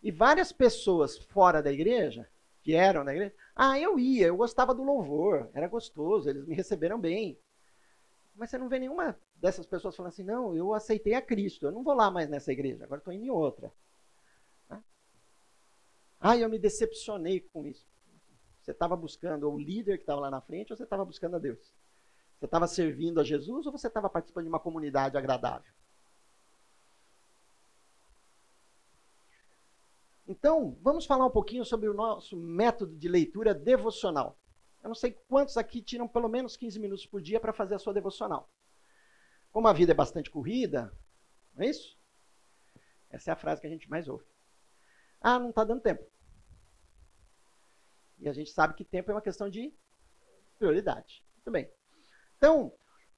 [0.03, 2.29] E várias pessoas fora da igreja,
[2.63, 6.55] que eram da igreja, ah, eu ia, eu gostava do louvor, era gostoso, eles me
[6.55, 7.39] receberam bem.
[8.35, 11.73] Mas você não vê nenhuma dessas pessoas falando assim, não, eu aceitei a Cristo, eu
[11.73, 13.73] não vou lá mais nessa igreja, agora estou indo em outra.
[16.21, 17.90] Ah, eu me decepcionei com isso.
[18.61, 21.39] Você estava buscando o líder que estava lá na frente ou você estava buscando a
[21.39, 21.73] Deus?
[22.39, 25.73] Você estava servindo a Jesus ou você estava participando de uma comunidade agradável?
[30.27, 34.39] Então, vamos falar um pouquinho sobre o nosso método de leitura devocional.
[34.83, 37.79] Eu não sei quantos aqui tiram pelo menos 15 minutos por dia para fazer a
[37.79, 38.49] sua devocional.
[39.51, 40.97] Como a vida é bastante corrida,
[41.55, 41.99] não é isso?
[43.11, 44.25] Essa é a frase que a gente mais ouve.
[45.21, 46.05] Ah, não está dando tempo.
[48.21, 49.73] E a gente sabe que tempo é uma questão de
[50.59, 51.25] prioridade.
[51.37, 51.71] Muito bem.
[52.37, 52.73] Então,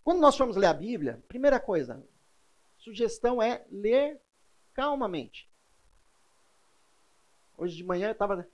[0.05, 2.05] quando nós formos ler a Bíblia, primeira coisa,
[2.79, 4.21] sugestão é ler
[4.73, 5.51] calmamente.
[7.57, 8.49] Hoje de manhã eu estava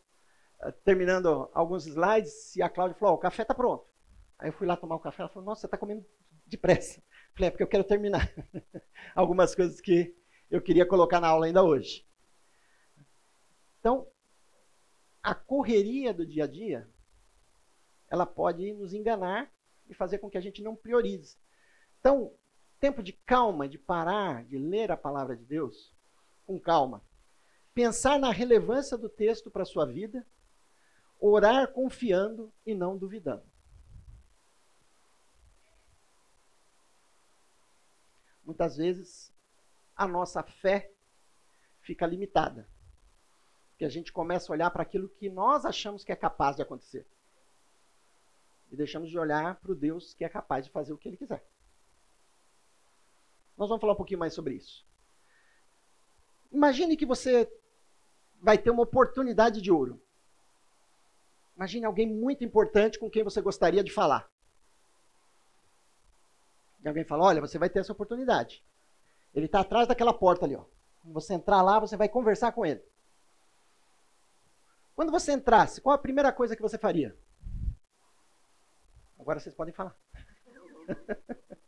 [0.63, 3.87] uh, terminando alguns slides e a Cláudia falou: oh, o café está pronto.
[4.39, 5.23] Aí eu fui lá tomar o café.
[5.23, 6.05] Ela falou: Nossa, você está comendo
[6.47, 7.01] depressa.
[7.01, 8.31] Eu falei: É porque eu quero terminar
[9.15, 10.15] algumas coisas que
[10.51, 12.07] eu queria colocar na aula ainda hoje.
[13.81, 14.07] Então,
[15.29, 16.88] a correria do dia a dia,
[18.09, 19.53] ela pode nos enganar
[19.87, 21.37] e fazer com que a gente não priorize.
[22.01, 22.33] Então,
[22.81, 25.95] tempo de calma, de parar, de ler a palavra de Deus
[26.47, 27.05] com calma.
[27.75, 30.27] Pensar na relevância do texto para a sua vida,
[31.21, 33.45] orar confiando e não duvidando.
[38.43, 39.31] Muitas vezes
[39.95, 40.91] a nossa fé
[41.83, 42.67] fica limitada
[43.79, 46.62] que a gente começa a olhar para aquilo que nós achamos que é capaz de
[46.62, 47.07] acontecer.
[48.73, 51.17] E deixamos de olhar para o Deus que é capaz de fazer o que ele
[51.17, 51.43] quiser.
[53.57, 54.85] Nós vamos falar um pouquinho mais sobre isso.
[56.51, 57.51] Imagine que você
[58.43, 60.03] vai ter uma oportunidade de ouro.
[61.57, 64.29] Imagine alguém muito importante com quem você gostaria de falar.
[66.83, 68.64] E alguém fala: Olha, você vai ter essa oportunidade.
[69.35, 70.57] Ele está atrás daquela porta ali.
[70.57, 70.64] Ó.
[71.03, 72.83] Quando você entrar lá, você vai conversar com ele.
[74.99, 77.17] Quando você entrasse, qual a primeira coisa que você faria?
[79.17, 79.97] Agora vocês podem falar.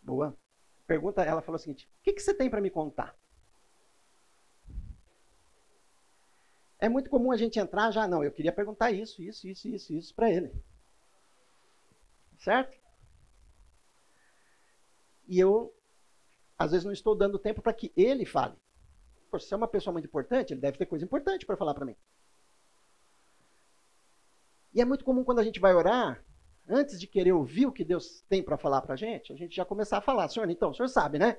[0.00, 0.38] Boa.
[0.86, 3.18] Pergunta, ela falou o seguinte: o que, que você tem para me contar?
[6.78, 9.92] É muito comum a gente entrar já, não, eu queria perguntar isso, isso, isso, isso,
[9.92, 10.52] isso para ele.
[12.38, 12.78] Certo?
[15.26, 15.74] E eu
[16.58, 18.56] às vezes não estou dando tempo para que ele fale.
[19.30, 21.84] Poxa, se é uma pessoa muito importante, ele deve ter coisa importante para falar para
[21.84, 21.94] mim.
[24.74, 26.24] E é muito comum quando a gente vai orar,
[26.68, 29.54] antes de querer ouvir o que Deus tem para falar para a gente, a gente
[29.54, 31.38] já começar a falar, Senhor, então, o Senhor sabe, né?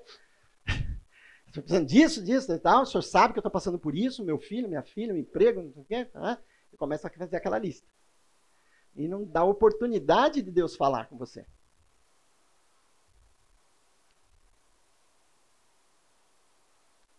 [1.47, 4.23] Estou precisando disso, disso e tal, o Senhor sabe que eu estou passando por isso,
[4.23, 6.05] meu filho, minha filha, meu emprego, não sei o quê.
[6.05, 6.39] Tá?
[6.71, 7.87] E começa a fazer aquela lista.
[8.95, 11.45] E não dá oportunidade de Deus falar com você.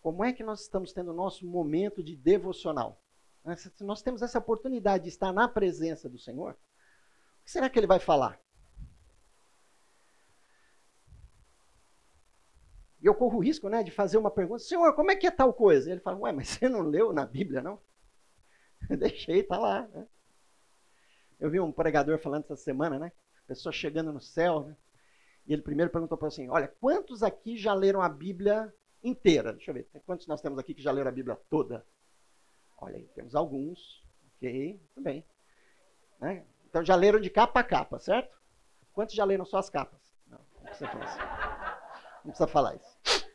[0.01, 3.01] Como é que nós estamos tendo o nosso momento de devocional?
[3.45, 3.57] Né?
[3.57, 7.79] Se nós temos essa oportunidade de estar na presença do Senhor, o que será que
[7.79, 8.41] ele vai falar?
[13.03, 15.31] E eu corro o risco né, de fazer uma pergunta: Senhor, como é que é
[15.31, 15.91] tal coisa?
[15.91, 17.81] Ele fala: Ué, mas você não leu na Bíblia, não?
[18.99, 19.87] Deixei, tá lá.
[19.89, 20.07] Né?
[21.39, 23.13] Eu vi um pregador falando essa semana, né?
[23.47, 24.77] Pessoa chegando no céu, né?
[25.47, 29.53] E ele primeiro perguntou para assim: Olha, quantos aqui já leram a Bíblia inteira?
[29.53, 31.85] Deixa eu ver, quantos nós temos aqui que já leram a Bíblia toda?
[32.79, 34.03] Olha aí, temos alguns.
[34.37, 35.25] Ok, muito bem.
[36.19, 36.45] Né?
[36.69, 38.35] Então já leram de capa a capa, certo?
[38.93, 40.01] Quantos já leram só as capas?
[40.27, 41.19] Não, não precisa falar isso.
[42.25, 43.27] Não precisa falar isso.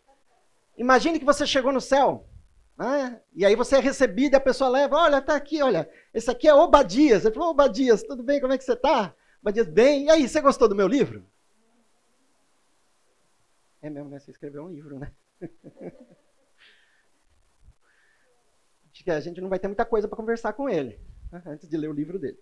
[0.78, 2.28] Imagine que você chegou no céu,
[2.78, 3.22] né?
[3.34, 6.48] e aí você é recebido e a pessoa leva, olha, tá aqui, olha, esse aqui
[6.48, 7.24] é Obadias.
[7.24, 9.16] Ele falou, Obadias, tudo bem, como é que você tá?
[9.42, 11.26] Obadias, bem, e aí, você gostou do meu livro?
[13.82, 14.20] É mesmo, né?
[14.20, 15.14] Você escreveu um livro, né?
[18.92, 20.98] Acho que a gente não vai ter muita coisa para conversar com ele,
[21.32, 21.44] né?
[21.46, 22.40] antes de ler o livro dele.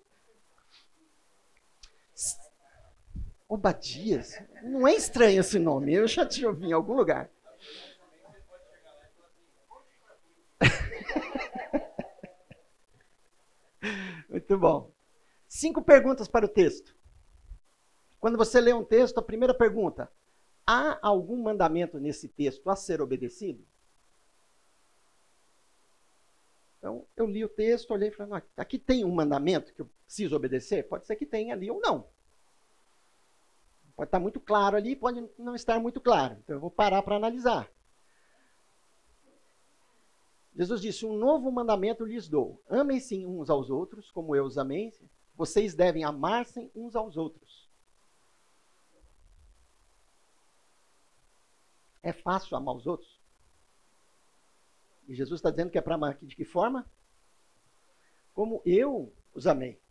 [3.50, 4.40] Obadias?
[4.64, 7.30] Não é estranho esse nome, eu já te ouvi em algum lugar.
[14.30, 14.90] Muito bom.
[15.48, 16.96] Cinco perguntas para o texto.
[18.20, 20.12] Quando você lê um texto, a primeira pergunta:
[20.66, 23.66] há algum mandamento nesse texto a ser obedecido?
[26.78, 30.36] Então, eu li o texto, olhei e falei: aqui tem um mandamento que eu preciso
[30.36, 30.88] obedecer?
[30.88, 32.10] Pode ser que tenha ali ou não.
[33.96, 36.38] Pode estar muito claro ali, pode não estar muito claro.
[36.44, 37.72] Então, eu vou parar para analisar.
[40.56, 42.62] Jesus disse: Um novo mandamento lhes dou.
[42.68, 44.92] Amem-se uns aos outros, como eu os amei.
[45.36, 47.63] Vocês devem amar-se uns aos outros.
[52.04, 53.20] É fácil amar os outros?
[55.08, 56.90] E Jesus está dizendo que é para amar de que forma?
[58.34, 59.82] Como eu os amei.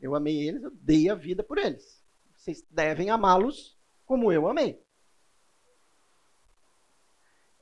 [0.00, 2.04] Eu amei eles, eu dei a vida por eles.
[2.36, 4.82] Vocês devem amá-los como eu amei.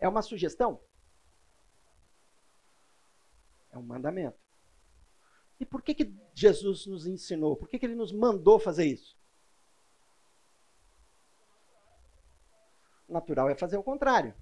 [0.00, 0.82] É uma sugestão?
[3.70, 4.38] É um mandamento.
[5.60, 7.54] E por que, que Jesus nos ensinou?
[7.54, 9.16] Por que, que ele nos mandou fazer isso?
[13.12, 14.34] Natural é fazer o contrário.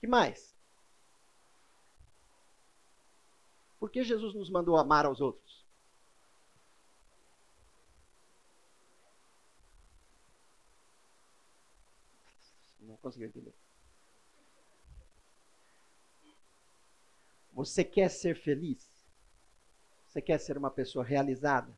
[0.00, 0.54] que mais?
[3.78, 5.64] Por que Jesus nos mandou amar aos outros?
[12.80, 13.54] Não consegui entender.
[17.52, 18.94] Você quer ser feliz?
[20.08, 21.76] Você quer ser uma pessoa realizada?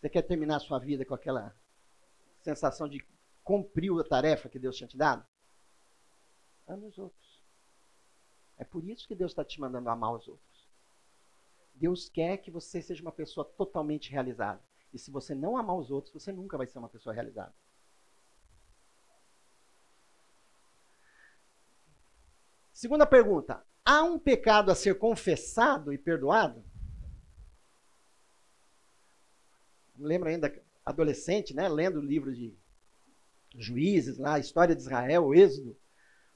[0.00, 1.54] Você quer terminar sua vida com aquela
[2.40, 3.04] sensação de
[3.44, 5.24] cumpriu a tarefa que Deus tinha te dado?
[6.66, 7.44] Ame os outros.
[8.56, 10.68] É por isso que Deus está te mandando amar os outros.
[11.74, 14.62] Deus quer que você seja uma pessoa totalmente realizada.
[14.92, 17.54] E se você não amar os outros, você nunca vai ser uma pessoa realizada.
[22.72, 26.64] Segunda pergunta: há um pecado a ser confessado e perdoado?
[29.96, 30.52] Lembro ainda,
[30.84, 32.56] adolescente, né, lendo o livro de
[33.56, 35.76] Juízes, lá, a história de Israel, o Êxodo.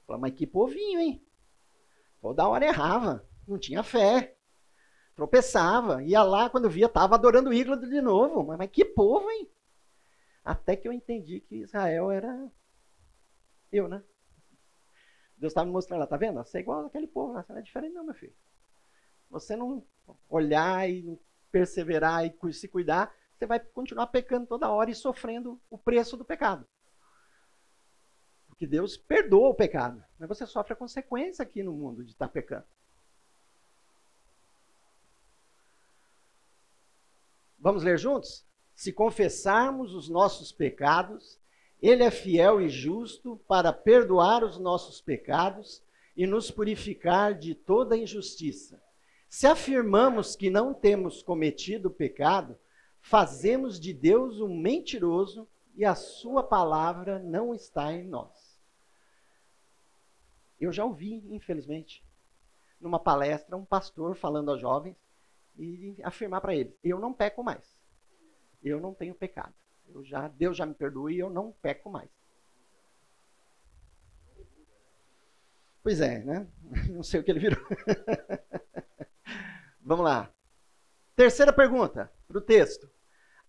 [0.05, 1.23] Falei, mas que povinho, hein?
[2.21, 4.35] Toda hora errava, não tinha fé.
[5.15, 8.43] Tropeçava, ia lá, quando via, estava adorando o ídolo de novo.
[8.43, 9.49] Mas, mas que povo, hein?
[10.43, 12.49] Até que eu entendi que Israel era
[13.71, 14.03] eu, né?
[15.37, 16.43] Deus estava me mostrando lá, tá vendo?
[16.43, 18.33] Você é igual aquele povo lá, você não é diferente não, meu filho.
[19.29, 19.85] Você não
[20.27, 21.19] olhar e
[21.51, 26.25] perseverar e se cuidar, você vai continuar pecando toda hora e sofrendo o preço do
[26.25, 26.67] pecado.
[28.59, 32.27] Porque Deus perdoa o pecado, mas você sofre a consequência aqui no mundo de estar
[32.27, 32.65] pecando.
[37.57, 38.45] Vamos ler juntos?
[38.75, 41.39] Se confessarmos os nossos pecados,
[41.81, 45.81] ele é fiel e justo para perdoar os nossos pecados
[46.13, 48.83] e nos purificar de toda injustiça.
[49.29, 52.59] Se afirmamos que não temos cometido pecado,
[52.99, 58.48] fazemos de Deus um mentiroso e a sua palavra não está em nós.
[60.59, 62.03] Eu já ouvi, infelizmente,
[62.79, 64.97] numa palestra, um pastor falando aos jovens
[65.57, 67.77] e afirmar para eles: Eu não peco mais.
[68.61, 69.53] Eu não tenho pecado.
[69.87, 72.09] Eu já, Deus já me perdoou e eu não peco mais.
[75.81, 76.47] Pois é, né?
[76.91, 77.65] Não sei o que ele virou.
[79.81, 80.31] Vamos lá.
[81.15, 82.89] Terceira pergunta para o texto.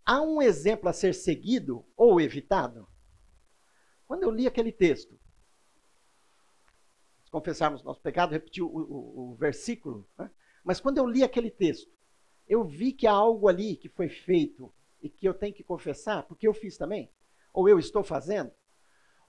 [0.07, 2.89] Há um exemplo a ser seguido ou evitado?
[4.07, 5.21] Quando eu li aquele texto,
[7.31, 10.31] confessarmos nosso pecado, repetiu o, o, o versículo, né?
[10.65, 11.91] Mas quando eu li aquele texto,
[12.47, 16.25] eu vi que há algo ali que foi feito e que eu tenho que confessar,
[16.25, 17.11] porque eu fiz também,
[17.53, 18.53] ou eu estou fazendo,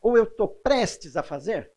[0.02, 1.72] ou eu estou prestes a fazer.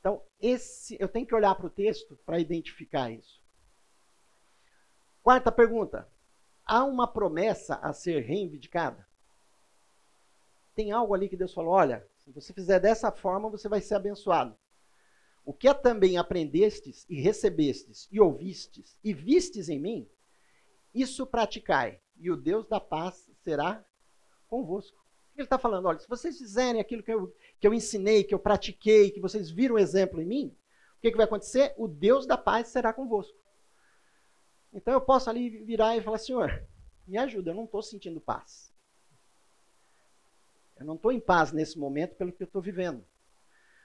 [0.00, 3.42] Então, esse, eu tenho que olhar para o texto para identificar isso.
[5.22, 6.08] Quarta pergunta:
[6.64, 9.06] há uma promessa a ser reivindicada?
[10.74, 13.94] Tem algo ali que Deus falou: olha, se você fizer dessa forma, você vai ser
[13.94, 14.54] abençoado.
[15.44, 20.06] O que é também aprendestes e recebestes e ouvistes e vistes em mim,
[20.94, 23.82] isso praticai, e o Deus da paz será
[24.46, 24.98] convosco.
[25.34, 28.38] Ele está falando, olha, se vocês fizerem aquilo que eu, que eu ensinei, que eu
[28.38, 30.56] pratiquei, que vocês viram exemplo em mim,
[30.96, 31.72] o que, que vai acontecer?
[31.78, 33.38] O Deus da paz será convosco.
[34.72, 36.62] Então eu posso ali virar e falar, Senhor,
[37.06, 38.70] me ajuda, eu não estou sentindo paz.
[40.78, 43.04] Eu não estou em paz nesse momento pelo que eu estou vivendo.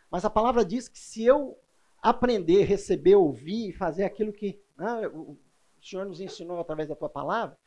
[0.10, 1.60] Mas a palavra diz que se eu
[2.02, 5.38] aprender, receber, ouvir e fazer aquilo que né, o
[5.82, 7.58] Senhor nos ensinou através da tua palavra,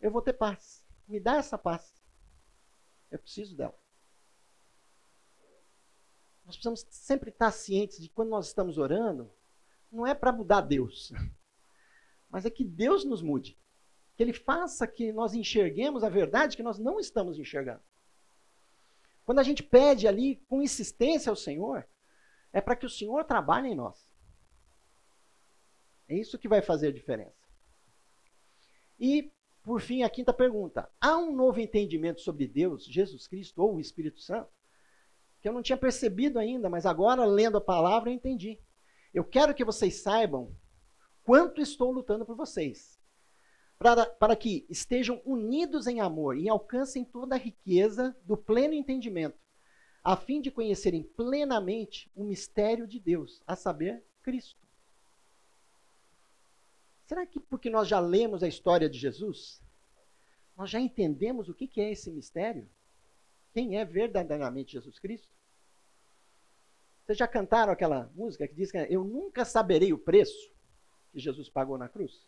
[0.00, 0.84] eu vou ter paz.
[1.06, 2.02] Me dá essa paz.
[3.10, 3.78] Eu preciso dela.
[6.44, 9.30] Nós precisamos sempre estar cientes de quando nós estamos orando,
[9.90, 11.12] não é para mudar Deus,
[12.30, 13.58] mas é que Deus nos mude.
[14.14, 17.82] Que Ele faça que nós enxerguemos a verdade que nós não estamos enxergando.
[19.26, 21.86] Quando a gente pede ali com insistência ao Senhor,
[22.52, 24.08] é para que o Senhor trabalhe em nós.
[26.08, 27.44] É isso que vai fazer a diferença.
[28.98, 29.32] E,
[29.64, 33.80] por fim, a quinta pergunta: há um novo entendimento sobre Deus, Jesus Cristo ou o
[33.80, 34.48] Espírito Santo?
[35.40, 38.60] Que eu não tinha percebido ainda, mas agora, lendo a palavra, eu entendi.
[39.12, 40.56] Eu quero que vocês saibam
[41.24, 42.95] quanto estou lutando por vocês
[43.78, 49.38] para, para que estejam unidos em amor e alcancem toda a riqueza do pleno entendimento,
[50.02, 54.66] a fim de conhecerem plenamente o mistério de Deus, a saber, Cristo.
[57.04, 59.62] Será que porque nós já lemos a história de Jesus,
[60.56, 62.68] nós já entendemos o que é esse mistério?
[63.52, 65.28] Quem é verdadeiramente Jesus Cristo?
[67.04, 70.50] Vocês já cantaram aquela música que diz que eu nunca saberei o preço
[71.12, 72.26] que Jesus pagou na cruz?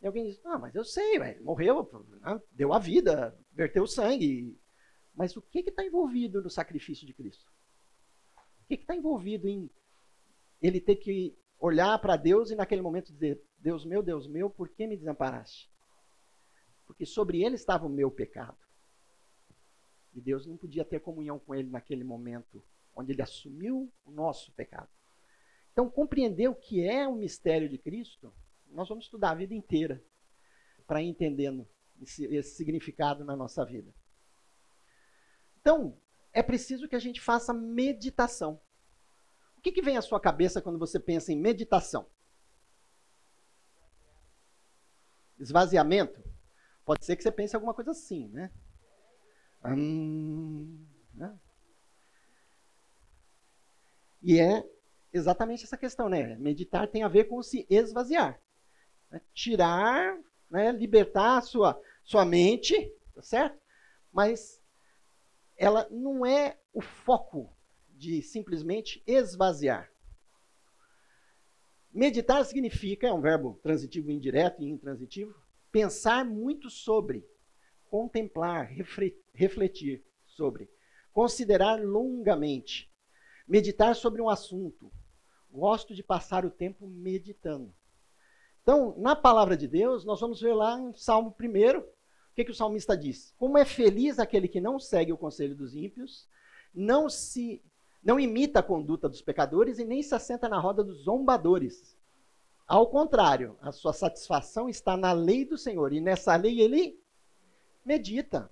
[0.00, 1.88] E alguém diz, ah, mas eu sei, véio, morreu,
[2.22, 4.58] né, deu a vida, verteu sangue.
[5.14, 7.52] Mas o que está envolvido no sacrifício de Cristo?
[8.62, 9.70] O que está envolvido em
[10.62, 14.70] ele ter que olhar para Deus e naquele momento dizer, Deus meu, Deus meu, por
[14.70, 15.70] que me desamparaste?
[16.86, 18.58] Porque sobre ele estava o meu pecado.
[20.14, 22.64] E Deus não podia ter comunhão com ele naquele momento,
[22.96, 24.88] onde ele assumiu o nosso pecado.
[25.72, 28.32] Então, compreender o que é o mistério de Cristo
[28.72, 30.02] nós vamos estudar a vida inteira
[30.86, 31.68] para ir entendendo
[32.00, 33.92] esse, esse significado na nossa vida.
[35.60, 35.96] Então,
[36.32, 38.60] é preciso que a gente faça meditação.
[39.56, 42.06] O que, que vem à sua cabeça quando você pensa em meditação?
[45.38, 46.22] Esvaziamento?
[46.84, 48.50] Pode ser que você pense alguma coisa assim, né?
[49.64, 51.38] Hum, né?
[54.22, 54.64] E é
[55.12, 56.36] exatamente essa questão, né?
[56.36, 58.40] Meditar tem a ver com se esvaziar
[59.10, 59.20] né?
[59.32, 60.18] tirar,
[60.50, 60.72] né?
[60.72, 63.58] libertar a sua, sua mente, tá certo?
[64.12, 64.60] Mas
[65.56, 67.52] ela não é o foco
[67.90, 69.90] de simplesmente esvaziar.
[71.92, 75.34] Meditar significa, é um verbo transitivo indireto e intransitivo,
[75.72, 77.26] pensar muito sobre,
[77.90, 78.72] contemplar,
[79.34, 80.70] refletir sobre,
[81.12, 82.90] considerar longamente,
[83.46, 84.90] meditar sobre um assunto.
[85.50, 87.74] Gosto de passar o tempo meditando.
[88.62, 91.84] Então, na palavra de Deus, nós vamos ver lá em Salmo 1, o
[92.34, 93.34] que, que o salmista diz?
[93.38, 96.28] Como é feliz aquele que não segue o conselho dos ímpios,
[96.74, 97.62] não se
[98.02, 101.96] não imita a conduta dos pecadores e nem se assenta na roda dos zombadores.
[102.66, 106.98] Ao contrário, a sua satisfação está na lei do Senhor, e nessa lei ele
[107.84, 108.50] medita.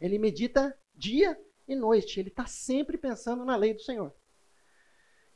[0.00, 4.12] Ele medita dia e noite, ele está sempre pensando na lei do Senhor.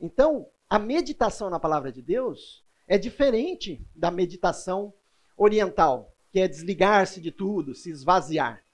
[0.01, 4.93] Então, a meditação na palavra de Deus é diferente da meditação
[5.37, 8.65] oriental, que é desligar-se de tudo, se esvaziar.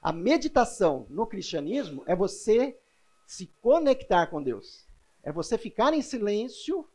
[0.00, 2.78] A meditação no cristianismo é você
[3.26, 4.86] se conectar com Deus.
[5.24, 6.88] É você ficar em silêncio,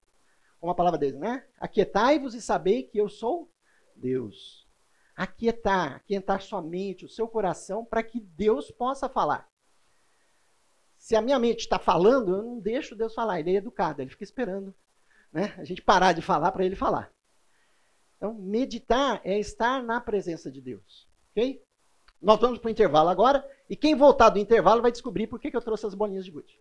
[0.58, 1.46] como a palavra dele, né?
[1.60, 3.52] Aquietai-vos e sabei que eu sou
[3.94, 4.66] Deus.
[5.18, 9.50] Aquietar, aquietar sua mente, o seu coração, para que Deus possa falar.
[10.98, 13.42] Se a minha mente está falando, eu não deixo Deus falar.
[13.42, 14.74] Ele é educado, ele fica esperando
[15.34, 15.54] né?
[15.58, 17.12] A gente parar de falar para ele falar.
[18.18, 21.08] Então, meditar é estar na presença de Deus.
[21.32, 21.62] Ok?
[22.22, 23.46] Nós vamos para o intervalo agora.
[23.70, 26.58] E quem voltar do intervalo vai descobrir por que, eu trouxe as bolinhas de gude.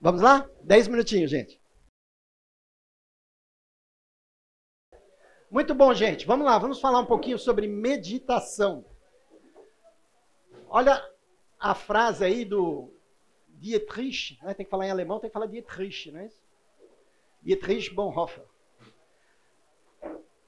[0.00, 0.48] Vamos lá?
[0.62, 1.60] Dez minutinhos, gente.
[5.50, 6.26] Muito bom, gente.
[6.26, 8.86] Vamos lá, vamos falar um pouquinho sobre meditação.
[10.68, 11.06] Olha
[11.60, 12.90] a frase aí do
[13.48, 14.54] Dietrich, né?
[14.54, 16.41] tem que falar em alemão, tem que falar Dietrich, não é isso?
[17.42, 18.44] Dietrich Bonhoeffer.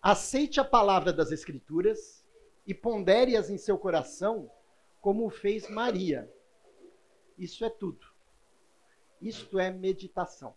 [0.00, 2.24] Aceite a palavra das Escrituras
[2.66, 4.50] e pondere-as em seu coração,
[5.00, 6.30] como fez Maria.
[7.38, 8.06] Isso é tudo.
[9.20, 10.54] Isto é meditação.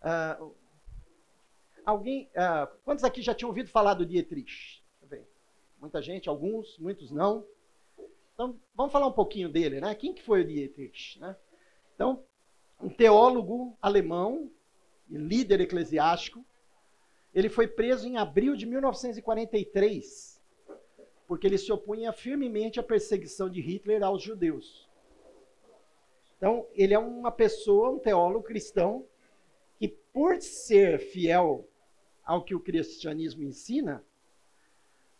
[0.00, 0.54] Uh,
[1.86, 4.84] Alguém, uh, quantos aqui já tinham ouvido falar do Dietrich?
[5.80, 7.46] Muita gente, alguns, muitos não.
[8.34, 9.94] Então, vamos falar um pouquinho dele, né?
[9.94, 11.20] Quem que foi o Dietrich?
[11.20, 11.36] Né?
[11.94, 12.24] Então,
[12.80, 14.50] um teólogo alemão
[15.08, 16.44] e líder eclesiástico.
[17.34, 20.40] Ele foi preso em abril de 1943,
[21.26, 24.88] porque ele se opunha firmemente à perseguição de Hitler aos judeus.
[26.36, 29.06] Então, ele é uma pessoa, um teólogo cristão,
[29.78, 31.66] que por ser fiel
[32.24, 34.04] ao que o cristianismo ensina,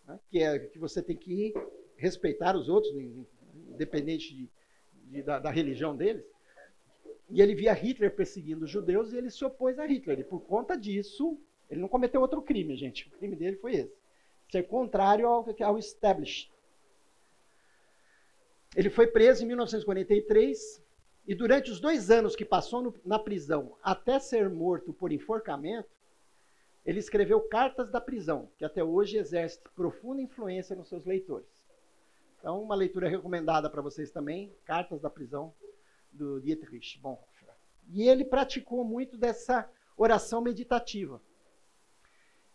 [0.07, 1.55] né, que é que você tem que
[1.97, 2.93] respeitar os outros,
[3.71, 4.51] independente de,
[5.05, 6.25] de, da, da, religião deles.
[7.29, 10.21] E ele via Hitler perseguindo os judeus e ele se opôs a Hitler.
[10.21, 13.09] E por conta disso, ele não cometeu outro crime, gente.
[13.09, 13.97] O crime dele foi esse:
[14.51, 16.55] ser contrário ao, ao establishment.
[18.77, 20.85] Ele foi preso em 1943
[21.27, 25.89] e durante os dois anos que passou no, na prisão, até ser morto por enforcamento,
[26.85, 31.49] ele escreveu Cartas da Prisão, que até hoje exerce profunda influência nos seus leitores.
[32.39, 35.53] Então, uma leitura recomendada para vocês também, Cartas da Prisão,
[36.17, 37.55] do Dietrich Bonhoeffer.
[37.89, 41.23] E ele praticou muito dessa oração meditativa.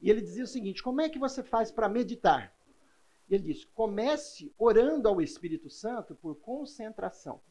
[0.01, 2.53] E ele dizia o seguinte: como é que você faz para meditar?
[3.30, 7.41] Ele diz: comece orando ao Espírito Santo por concentração.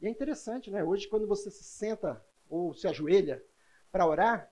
[0.00, 0.82] E é interessante, né?
[0.82, 3.44] Hoje, quando você se senta ou se ajoelha
[3.90, 4.50] para orar,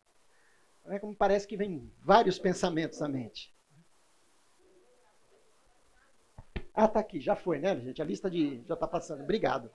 [0.87, 3.55] é como parece que vem vários pensamentos à mente.
[6.73, 8.03] Ah, tá aqui, já foi, né, gente?
[8.03, 9.23] A lista de já está passando.
[9.23, 9.71] Obrigado.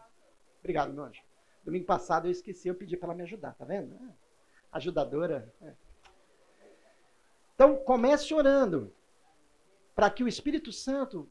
[0.61, 1.21] Obrigado, meu anjo.
[1.63, 3.93] Domingo passado eu esqueci, eu pedi para ela me ajudar, tá vendo?
[3.93, 4.13] É.
[4.71, 5.53] Ajudadora.
[5.61, 5.73] É.
[7.53, 8.93] Então, comece orando
[9.93, 11.29] para que o Espírito Santo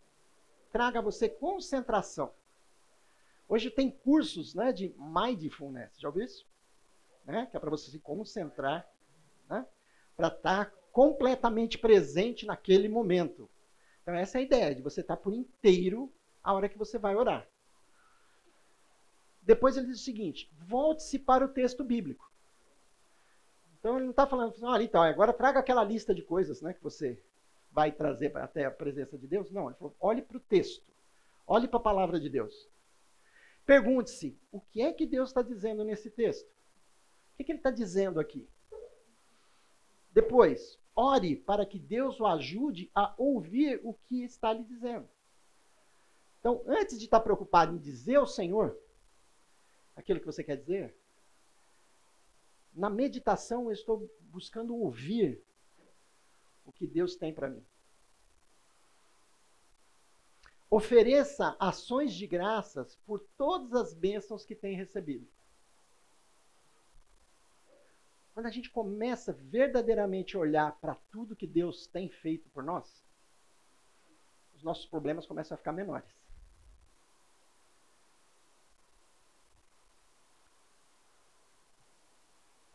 [0.71, 2.33] traga a você concentração.
[3.49, 6.47] Hoje tem cursos né, de mindfulness, já ouviu isso?
[7.25, 7.47] Né?
[7.47, 8.89] Que é para você se concentrar
[9.49, 9.67] né?
[10.17, 13.51] para estar tá completamente presente naquele momento.
[14.03, 16.13] Então, essa é a ideia, de você estar tá por inteiro
[16.43, 17.50] a hora que você vai orar.
[19.43, 22.31] Depois ele diz o seguinte: volte-se para o texto bíblico.
[23.79, 26.83] Então ele não está falando, olha, então, agora traga aquela lista de coisas né, que
[26.83, 27.23] você
[27.73, 29.51] vai trazer até a presença de Deus.
[29.51, 30.85] Não, ele falou, olhe para o texto,
[31.47, 32.69] olhe para a palavra de Deus.
[33.65, 36.47] Pergunte-se, o que é que Deus está dizendo nesse texto?
[36.47, 38.47] O que, é que ele está dizendo aqui?
[40.13, 45.09] Depois, ore para que Deus o ajude a ouvir o que está lhe dizendo.
[46.41, 48.77] Então, antes de estar preocupado em dizer ao Senhor
[50.01, 50.95] aquilo que você quer dizer,
[52.75, 55.43] na meditação eu estou buscando ouvir
[56.65, 57.65] o que Deus tem para mim.
[60.71, 65.27] Ofereça ações de graças por todas as bênçãos que tem recebido.
[68.33, 73.05] Quando a gente começa verdadeiramente a olhar para tudo que Deus tem feito por nós,
[74.55, 76.20] os nossos problemas começam a ficar menores.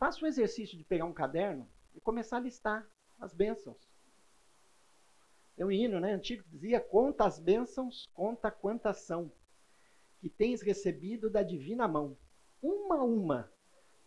[0.06, 2.88] Faça o exercício de pegar um caderno e começar a listar
[3.18, 3.76] as bênçãos.
[5.56, 9.32] Tem um hino né, antigo que dizia: Conta as bênçãos, conta quantas são,
[10.20, 12.16] que tens recebido da divina mão.
[12.62, 13.52] Uma a uma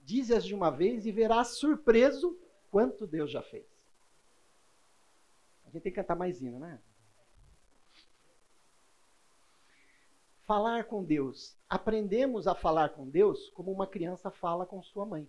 [0.01, 2.39] Dize-as de uma vez e verás surpreso
[2.71, 3.67] quanto Deus já fez.
[5.65, 6.79] A gente tem que cantar mais hino, né?
[10.43, 11.57] Falar com Deus.
[11.67, 15.27] Aprendemos a falar com Deus como uma criança fala com sua mãe.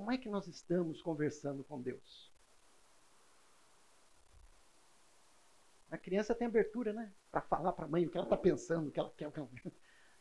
[0.00, 2.32] Como é que nós estamos conversando com Deus?
[5.90, 7.12] A criança tem abertura, né?
[7.30, 9.28] Para falar para a mãe o que ela está pensando, o que ela quer.
[9.28, 9.50] O que ela...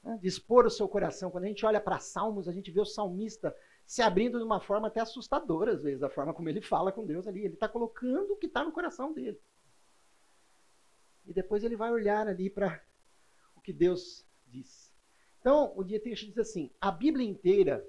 [0.04, 0.20] Né?
[0.22, 1.32] Dispor o seu coração.
[1.32, 3.56] Quando a gente olha para Salmos, a gente vê o salmista
[3.86, 7.06] se abrindo de uma forma até assustadora, às vezes, a forma como ele fala com
[7.06, 7.46] Deus ali.
[7.46, 9.40] Ele está colocando o que está no coração dele.
[11.26, 12.84] E depois ele vai olhar ali para
[13.56, 14.94] o que Deus diz.
[15.40, 17.88] Então, o Dietrich diz assim: a Bíblia inteira,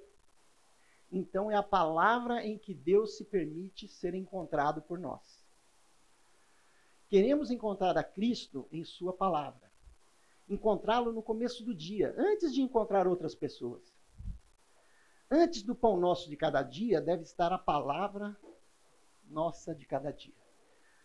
[1.10, 5.44] então, é a palavra em que Deus se permite ser encontrado por nós.
[7.08, 9.68] queremos encontrar a Cristo em Sua palavra.
[10.48, 13.92] Encontrá-lo no começo do dia, antes de encontrar outras pessoas.
[15.28, 18.36] Antes do pão nosso de cada dia, deve estar a palavra
[19.24, 20.34] nossa de cada dia.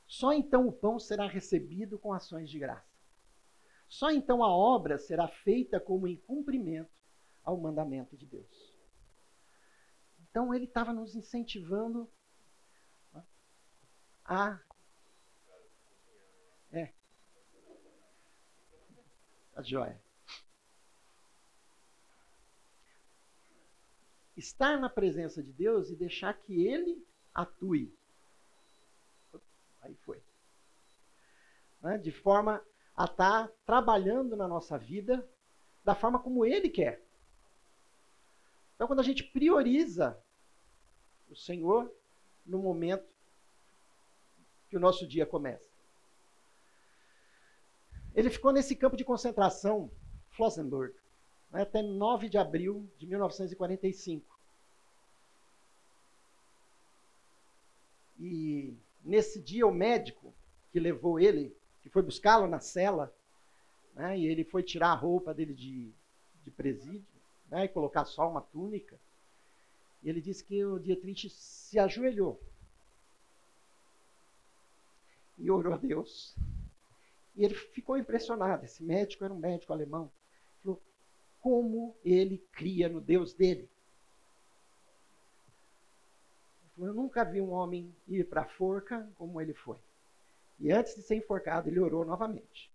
[0.07, 2.95] Só então o pão será recebido com ações de graça.
[3.87, 6.91] Só então a obra será feita como em cumprimento
[7.43, 8.64] ao mandamento de Deus.
[10.35, 12.11] Então ele estava nos incentivando
[14.25, 14.59] a.
[16.73, 16.91] É.
[19.55, 19.97] A joia.
[24.35, 27.01] Estar na presença de Deus e deixar que Ele
[27.33, 27.97] atue.
[29.83, 30.21] Aí foi.
[31.79, 31.97] Né?
[31.97, 32.61] De forma
[32.93, 35.25] a estar tá trabalhando na nossa vida
[35.81, 37.01] da forma como Ele quer.
[38.75, 40.21] Então, quando a gente prioriza
[41.35, 41.91] o Senhor
[42.45, 43.05] no momento
[44.69, 45.69] que o nosso dia começa.
[48.15, 49.91] Ele ficou nesse campo de concentração,
[50.29, 50.95] Flossenburg,
[51.51, 54.39] né, até 9 de abril de 1945.
[58.17, 58.73] E
[59.03, 60.33] nesse dia, o médico
[60.71, 63.13] que levou ele, que foi buscá-lo na cela,
[63.93, 65.91] né, e ele foi tirar a roupa dele de,
[66.43, 67.05] de presídio,
[67.49, 68.97] né, e colocar só uma túnica.
[70.05, 72.39] Ele disse que o Dietrich se ajoelhou
[75.37, 76.35] e orou a Deus.
[77.35, 78.63] E ele ficou impressionado.
[78.63, 80.11] Esse médico era um médico alemão.
[80.63, 80.81] Falou,
[81.41, 83.69] como ele cria no Deus dele.
[86.77, 89.79] Eu nunca vi um homem ir para a forca como ele foi.
[90.59, 92.71] E antes de ser enforcado, ele orou novamente.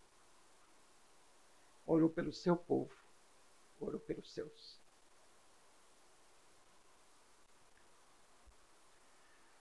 [1.87, 2.95] Orou pelo seu povo.
[3.79, 4.80] Orou pelos seus.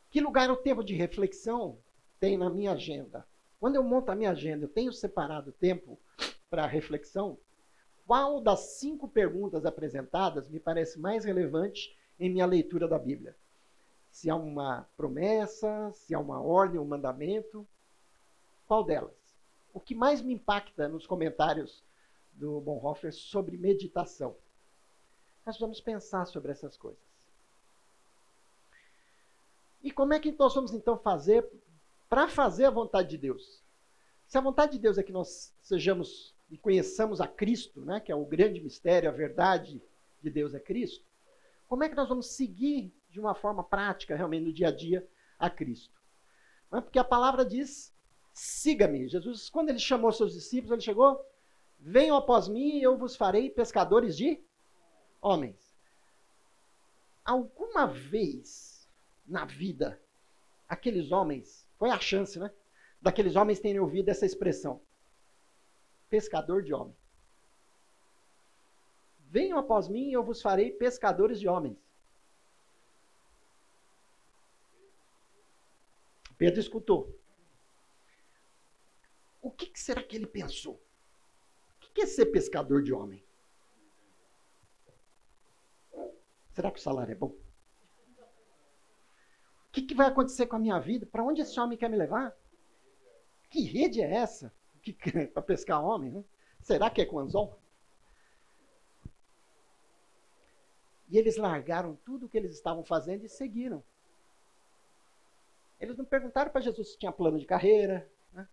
[0.10, 1.78] Que lugar o tempo de reflexão
[2.20, 3.28] tem na minha agenda?
[3.60, 6.00] Quando eu monto a minha agenda, eu tenho separado tempo
[6.50, 7.38] para reflexão?
[8.08, 13.36] Qual das cinco perguntas apresentadas me parece mais relevante em minha leitura da Bíblia?
[14.10, 17.68] Se há uma promessa, se há uma ordem, um mandamento?
[18.68, 19.38] Qual delas?
[19.72, 21.84] O que mais me impacta nos comentários
[22.32, 24.36] do Bonhoeffer sobre meditação?
[25.46, 27.09] Nós vamos pensar sobre essas coisas.
[29.82, 31.48] E como é que nós vamos então fazer
[32.10, 33.64] para fazer a vontade de Deus?
[34.28, 38.12] Se a vontade de Deus é que nós sejamos e conheçamos a Cristo, né, que
[38.12, 39.82] é o grande mistério, a verdade
[40.22, 41.06] de Deus é Cristo,
[41.68, 45.08] como é que nós vamos seguir de uma forma prática, realmente, no dia a dia,
[45.38, 46.00] a Cristo?
[46.74, 46.82] É?
[46.82, 47.94] Porque a palavra diz:
[48.34, 49.08] siga-me.
[49.08, 51.24] Jesus, quando ele chamou seus discípulos, ele chegou:
[51.80, 54.44] venham após mim e eu vos farei pescadores de
[55.22, 55.74] homens.
[57.24, 58.69] Alguma vez
[59.30, 60.02] na vida.
[60.68, 62.52] Aqueles homens, foi a chance, né?
[63.02, 64.82] Daqueles homens terem ouvido essa expressão:
[66.10, 66.98] pescador de homens.
[69.30, 71.78] Venham após mim e eu vos farei pescadores de homens.
[76.38, 77.16] Pedro escutou.
[79.42, 80.82] O que, será que ele pensou?
[81.78, 83.24] O que é ser pescador de homem?
[86.52, 87.36] Será que o salário é bom?
[89.70, 91.06] O que, que vai acontecer com a minha vida?
[91.06, 92.36] Para onde esse homem quer me levar?
[93.52, 94.52] Que rede é essa?
[95.32, 96.12] Para pescar homem?
[96.12, 96.24] Né?
[96.60, 97.60] Será que é com anzol?
[101.08, 103.84] E eles largaram tudo o que eles estavam fazendo e seguiram.
[105.80, 108.48] Eles não perguntaram para Jesus se tinha plano de carreira, né?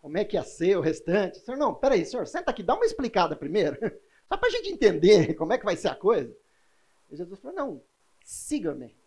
[0.00, 1.38] como é que ia ser o restante.
[1.38, 3.78] Senhor, não, peraí, senhor, senta aqui, dá uma explicada primeiro,
[4.28, 6.34] só para a gente entender como é que vai ser a coisa.
[7.10, 7.82] E Jesus falou, não,
[8.24, 8.99] siga-me.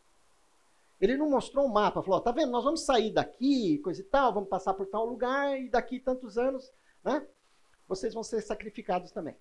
[1.04, 4.34] Ele não mostrou um mapa, falou: tá vendo, nós vamos sair daqui, coisa e tal,
[4.34, 6.72] vamos passar por tal lugar e daqui tantos anos,
[7.04, 7.28] né?
[7.90, 9.36] Vocês vão ser sacrificados também.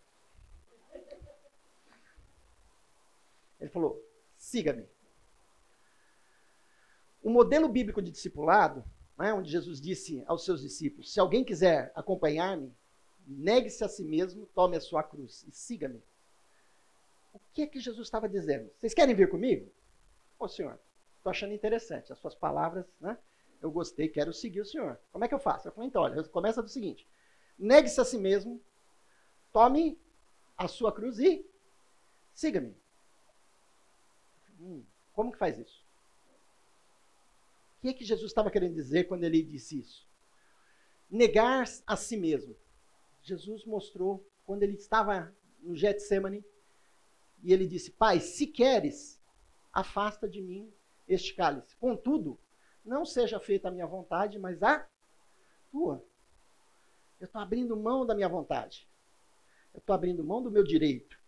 [3.61, 4.05] Ele falou:
[4.37, 4.89] siga-me.
[7.23, 8.85] O modelo bíblico de discipulado,
[9.17, 12.75] né, onde Jesus disse aos seus discípulos: se alguém quiser acompanhar-me,
[13.25, 16.03] negue-se a si mesmo, tome a sua cruz e siga-me.
[17.33, 18.69] O que é que Jesus estava dizendo?
[18.77, 19.71] Vocês querem vir comigo?
[20.41, 20.77] Ô senhor,
[21.23, 22.13] Estou achando interessante.
[22.13, 23.17] As suas palavras, né?
[23.61, 24.99] Eu gostei, quero seguir o senhor.
[25.13, 25.69] Como é que eu faço?
[25.69, 27.07] Eu falei, então, olha, começa do seguinte:
[27.57, 28.61] negue-se a si mesmo,
[29.53, 29.97] tome
[30.59, 31.49] a sua cruz e
[32.35, 32.77] siga-me.
[34.59, 35.87] Hum, como que faz isso?
[37.79, 40.05] O que é que Jesus estava querendo dizer quando ele disse isso?
[41.09, 42.57] Negar a si mesmo.
[43.23, 46.45] Jesus mostrou quando ele estava no Getsemane
[47.45, 49.21] e ele disse: Pai, se queres,
[49.73, 50.73] afasta de mim
[51.09, 51.77] este cálice.
[51.77, 52.39] Contudo,
[52.85, 54.87] não seja feita a minha vontade, mas a
[55.71, 56.05] tua.
[57.21, 58.89] Eu estou abrindo mão da minha vontade.
[59.73, 61.19] Eu estou abrindo mão do meu direito.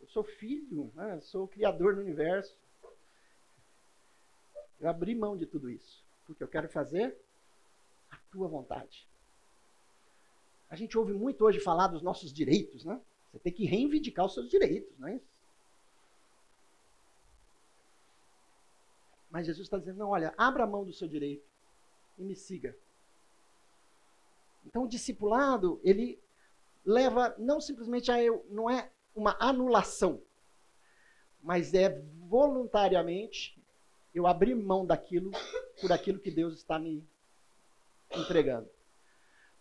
[0.00, 1.20] Eu sou filho, né?
[1.20, 2.56] sou o criador do universo.
[4.78, 6.04] Eu abri mão de tudo isso.
[6.26, 7.18] Porque eu quero fazer
[8.10, 9.08] a tua vontade.
[10.68, 13.00] A gente ouve muito hoje falar dos nossos direitos, né?
[13.32, 15.30] Você tem que reivindicar os seus direitos, não é isso?
[19.30, 21.46] Mas Jesus está dizendo: não, olha, abra a mão do seu direito
[22.18, 22.76] e me siga.
[24.66, 26.18] Então o discipulado, ele
[26.84, 30.20] leva não simplesmente a eu, não é uma anulação,
[31.42, 33.58] mas é voluntariamente
[34.14, 35.30] eu abrir mão daquilo
[35.80, 37.04] por aquilo que Deus está me
[38.14, 38.68] entregando.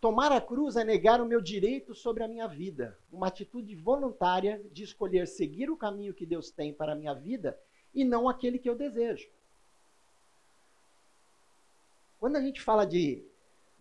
[0.02, 4.62] Tomar a cruz é negar o meu direito sobre a minha vida, uma atitude voluntária
[4.72, 7.60] de escolher seguir o caminho que Deus tem para a minha vida
[7.94, 9.30] e não aquele que eu desejo.
[12.20, 13.26] Quando a gente fala de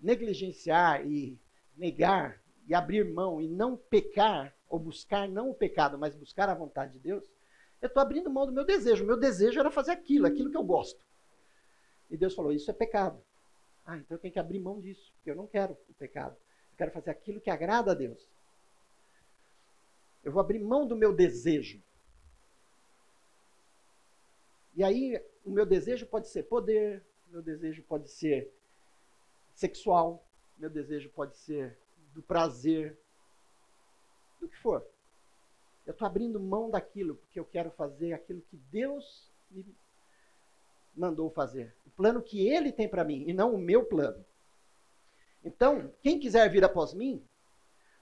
[0.00, 1.38] negligenciar e
[1.76, 6.54] negar e abrir mão e não pecar, ou buscar não o pecado, mas buscar a
[6.54, 7.24] vontade de Deus,
[7.80, 9.02] eu estou abrindo mão do meu desejo.
[9.02, 11.00] O meu desejo era fazer aquilo, aquilo que eu gosto.
[12.10, 13.22] E Deus falou: Isso é pecado.
[13.84, 16.36] Ah, então eu tenho que abrir mão disso, porque eu não quero o pecado.
[16.72, 18.28] Eu quero fazer aquilo que agrada a Deus.
[20.22, 21.82] Eu vou abrir mão do meu desejo.
[24.76, 28.52] E aí, o meu desejo pode ser poder, meu desejo pode ser
[29.54, 30.24] sexual,
[30.56, 31.78] meu desejo pode ser
[32.14, 32.98] do prazer,
[34.40, 34.84] do que for.
[35.86, 39.64] Eu estou abrindo mão daquilo porque eu quero fazer aquilo que Deus me
[40.94, 41.74] mandou fazer.
[41.86, 44.24] O plano que Ele tem para mim e não o meu plano.
[45.44, 47.24] Então, quem quiser vir após mim,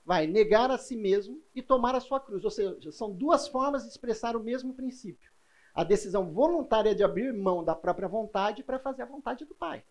[0.04, 2.44] vai negar a si mesmo e tomar a sua cruz.
[2.44, 5.36] Ou seja, são duas formas de expressar o mesmo princípio
[5.76, 9.84] a decisão voluntária de abrir mão da própria vontade para fazer a vontade do Pai.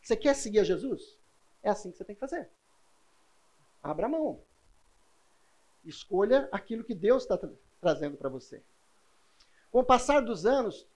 [0.00, 1.18] Você quer seguir a Jesus?
[1.64, 2.48] É assim que você tem que fazer.
[3.82, 4.40] Abra mão.
[5.84, 7.50] Escolha aquilo que Deus está tra
[7.80, 8.62] trazendo para você.
[9.70, 10.86] Com o passar dos anos,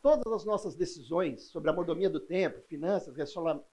[0.00, 3.14] todas as nossas decisões sobre a mordomia do tempo, finanças,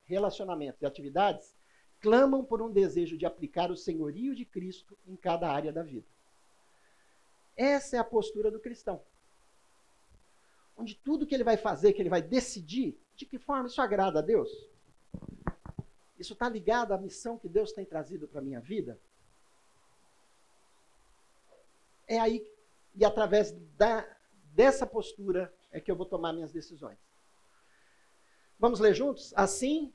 [0.06, 1.56] relacionamentos e atividades
[2.00, 6.08] clamam por um desejo de aplicar o senhorio de Cristo em cada área da vida.
[7.56, 9.02] Essa é a postura do cristão
[10.78, 14.20] onde tudo que ele vai fazer, que ele vai decidir, de que forma isso agrada
[14.20, 14.50] a Deus?
[16.18, 19.00] Isso está ligado à missão que Deus tem trazido para a minha vida?
[22.08, 22.46] É aí,
[22.96, 24.08] e através da,
[24.54, 26.98] dessa postura, é que eu vou tomar minhas decisões.
[28.60, 29.34] Vamos ler juntos?
[29.36, 29.94] Assim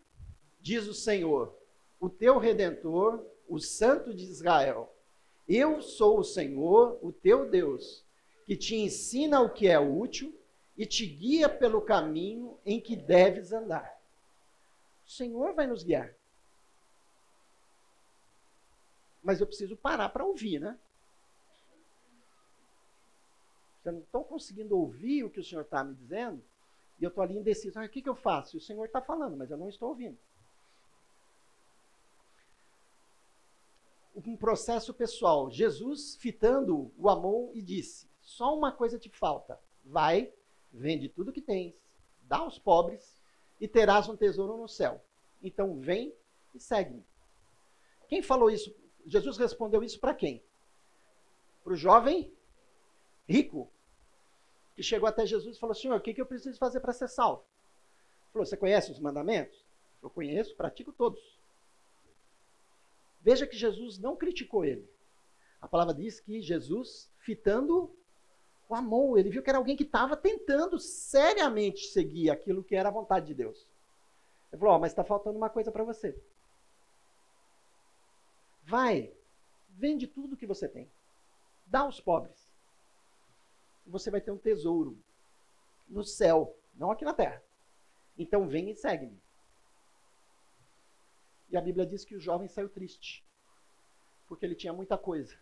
[0.61, 1.57] diz o Senhor,
[2.01, 4.93] o teu redentor, o Santo de Israel.
[5.47, 8.05] Eu sou o Senhor, o teu Deus,
[8.45, 10.35] que te ensina o que é útil
[10.77, 13.99] e te guia pelo caminho em que deves andar.
[15.07, 16.14] O Senhor vai nos guiar.
[19.22, 20.79] Mas eu preciso parar para ouvir, né?
[23.85, 26.43] Eu não estou conseguindo ouvir o que o Senhor está me dizendo,
[26.99, 27.79] e eu estou ali indeciso.
[27.79, 28.57] Ah, o que, que eu faço?
[28.57, 30.18] O Senhor está falando, mas eu não estou ouvindo.
[34.14, 35.51] Um processo pessoal.
[35.51, 39.61] Jesus, fitando, o amou e disse: Só uma coisa te falta.
[39.85, 40.33] Vai,
[40.73, 41.75] Vende tudo que tens,
[42.23, 43.23] dá aos pobres
[43.61, 45.03] e terás um tesouro no céu.
[45.43, 46.14] Então vem
[46.55, 47.05] e segue-me.
[48.09, 48.75] Quem falou isso?
[49.05, 50.43] Jesus respondeu isso para quem?
[51.62, 52.33] Para o jovem
[53.29, 53.71] rico,
[54.75, 57.09] que chegou até Jesus e falou: Senhor, o que, que eu preciso fazer para ser
[57.09, 57.43] salvo?
[57.43, 59.64] Ele falou: Você conhece os mandamentos?
[60.03, 61.21] Eu conheço, pratico todos.
[63.21, 64.89] Veja que Jesus não criticou ele.
[65.61, 67.93] A palavra diz que Jesus, fitando
[68.69, 72.89] o amou, ele viu que era alguém que estava tentando seriamente seguir aquilo que era
[72.89, 73.67] a vontade de Deus.
[74.53, 76.21] Ele falou: oh, mas está faltando uma coisa para você.
[78.64, 79.12] Vai,
[79.69, 80.91] vende tudo que você tem,
[81.67, 82.51] dá aos pobres.
[83.87, 84.99] Você vai ter um tesouro
[85.89, 87.41] no céu, não aqui na terra.
[88.19, 89.21] Então vem e segue-me.
[91.49, 93.25] E a Bíblia diz que o jovem saiu triste,
[94.27, 95.39] porque ele tinha muita coisa.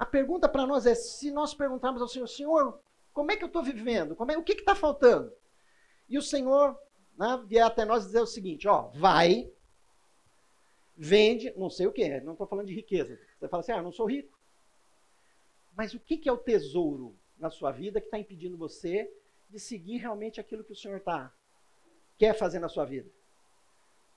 [0.00, 2.80] A pergunta para nós é: se nós perguntarmos ao Senhor, Senhor,
[3.12, 4.16] como é que eu estou vivendo?
[4.16, 5.30] Como é, o que está faltando?
[6.08, 6.74] E o Senhor
[7.18, 9.52] né, vier até nós dizer o seguinte: ó, vai,
[10.96, 13.20] vende, não sei o que, não estou falando de riqueza.
[13.38, 14.38] Você fala assim: ah, não sou rico.
[15.76, 19.12] Mas o que, que é o tesouro na sua vida que está impedindo você
[19.50, 21.30] de seguir realmente aquilo que o Senhor tá,
[22.16, 23.10] quer fazer na sua vida?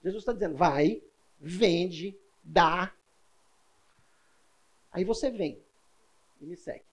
[0.02, 1.04] Jesus está dizendo: vai,
[1.42, 2.96] vende, dá.
[4.90, 5.62] Aí você vem
[6.44, 6.86] e me segue.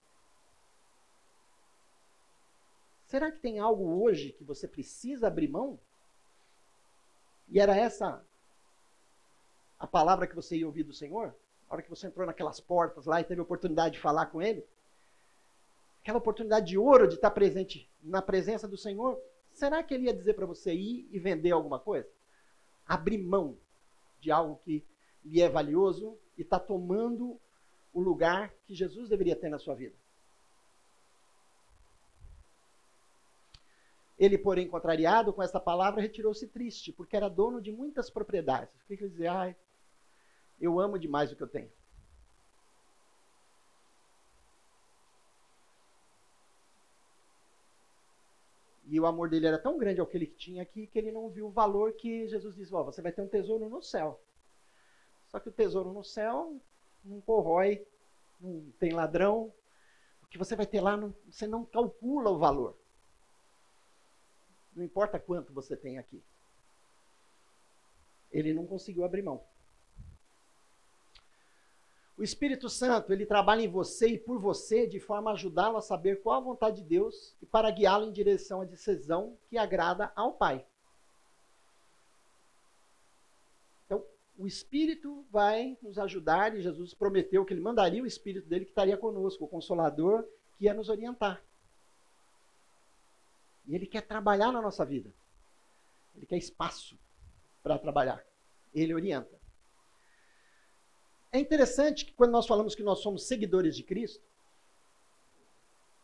[3.07, 5.79] Será que tem algo hoje que você precisa abrir mão?
[7.49, 8.25] E era essa
[9.79, 11.35] a palavra que você ia ouvir do Senhor?
[11.69, 14.41] Na hora que você entrou naquelas portas lá e teve a oportunidade de falar com
[14.41, 14.65] Ele?
[16.03, 19.21] Aquela oportunidade de ouro de estar presente na presença do Senhor?
[19.53, 22.09] Será que Ele ia dizer para você ir e vender alguma coisa?
[22.87, 23.57] Abrir mão
[24.21, 24.85] de algo que
[25.25, 27.41] lhe é valioso e está tomando
[27.93, 29.97] o lugar que Jesus deveria ter na sua vida?
[34.19, 38.79] Ele, porém, contrariado com esta palavra, retirou-se triste, porque era dono de muitas propriedades.
[38.83, 39.33] O que ele dizia?
[39.33, 39.57] Ai,
[40.61, 41.73] eu amo demais o que eu tenho.
[48.91, 51.31] E o amor dele era tão grande ao que ele tinha aqui que ele não
[51.31, 54.21] viu o valor que Jesus disse: oh, você vai ter um tesouro no céu.
[55.29, 56.61] Só que o tesouro no céu
[57.05, 57.87] não corrói,
[58.41, 59.53] não tem ladrão.
[60.23, 62.77] O que você vai ter lá, não, você não calcula o valor.
[64.75, 66.23] Não importa quanto você tem aqui.
[68.31, 69.45] Ele não conseguiu abrir mão.
[72.21, 75.81] O Espírito Santo, ele trabalha em você e por você de forma a ajudá-lo a
[75.81, 80.13] saber qual a vontade de Deus e para guiá-lo em direção à decisão que agrada
[80.15, 80.67] ao Pai.
[83.87, 84.05] Então,
[84.41, 88.71] o Espírito vai nos ajudar e Jesus prometeu que ele mandaria o Espírito dele que
[88.71, 90.27] estaria conosco, o Consolador,
[90.57, 91.45] que ia nos orientar.
[93.67, 95.13] E Ele quer trabalhar na nossa vida.
[96.17, 96.99] Ele quer espaço
[97.63, 98.25] para trabalhar.
[98.75, 99.39] Ele orienta.
[101.31, 104.25] É interessante que quando nós falamos que nós somos seguidores de Cristo,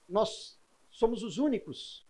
[0.07, 0.61] nós
[0.91, 2.07] somos os únicos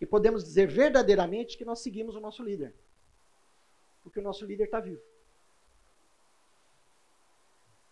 [0.00, 2.74] que podemos dizer verdadeiramente que nós seguimos o nosso líder.
[4.02, 5.13] Porque o nosso líder está vivo.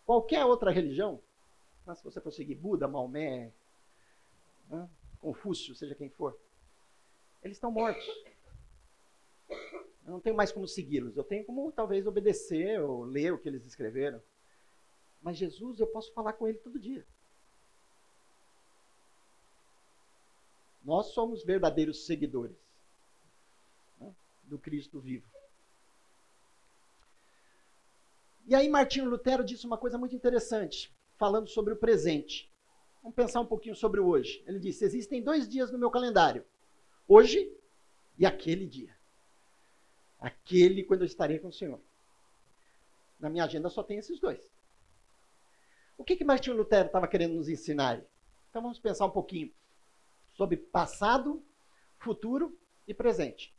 [0.04, 1.20] Qualquer outra religião,
[1.94, 3.52] se você for seguir Buda, Maomé,
[4.68, 4.88] né,
[5.20, 6.38] Confúcio, seja quem for,
[7.42, 8.04] eles estão mortos.
[10.04, 11.16] Eu não tenho mais como segui-los.
[11.16, 14.20] Eu tenho como talvez obedecer ou ler o que eles escreveram.
[15.20, 17.06] Mas Jesus, eu posso falar com ele todo dia.
[20.84, 22.56] Nós somos verdadeiros seguidores
[24.00, 24.12] né,
[24.44, 25.30] do Cristo vivo.
[28.46, 32.50] E aí Martinho Lutero disse uma coisa muito interessante, falando sobre o presente.
[33.02, 34.42] Vamos pensar um pouquinho sobre o hoje.
[34.46, 36.44] Ele disse: existem dois dias no meu calendário
[37.06, 37.52] hoje
[38.18, 38.96] e aquele dia.
[40.18, 41.80] Aquele quando eu estarei com o Senhor.
[43.18, 44.50] Na minha agenda só tem esses dois.
[45.98, 48.02] O que, que Martinho Lutero estava querendo nos ensinar?
[48.50, 49.52] Então vamos pensar um pouquinho
[50.32, 51.42] sobre passado,
[51.98, 53.54] futuro e presente.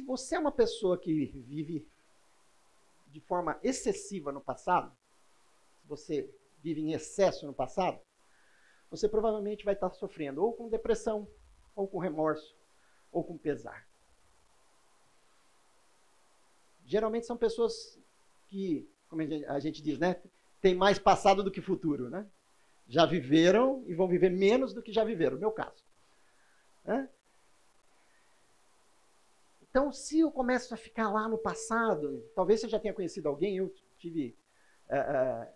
[0.00, 1.86] Se você é uma pessoa que vive
[3.08, 4.90] de forma excessiva no passado,
[5.82, 8.00] se você vive em excesso no passado,
[8.90, 11.28] você provavelmente vai estar sofrendo ou com depressão,
[11.76, 12.56] ou com remorso,
[13.12, 13.86] ou com pesar.
[16.86, 18.00] Geralmente são pessoas
[18.48, 20.18] que, como a gente diz, né,
[20.62, 22.26] tem mais passado do que futuro, né?
[22.88, 25.84] Já viveram e vão viver menos do que já viveram, no meu caso.
[26.86, 27.06] Né?
[29.70, 33.56] Então, se eu começo a ficar lá no passado, talvez você já tenha conhecido alguém,
[33.56, 34.36] eu tive
[34.88, 35.46] uh,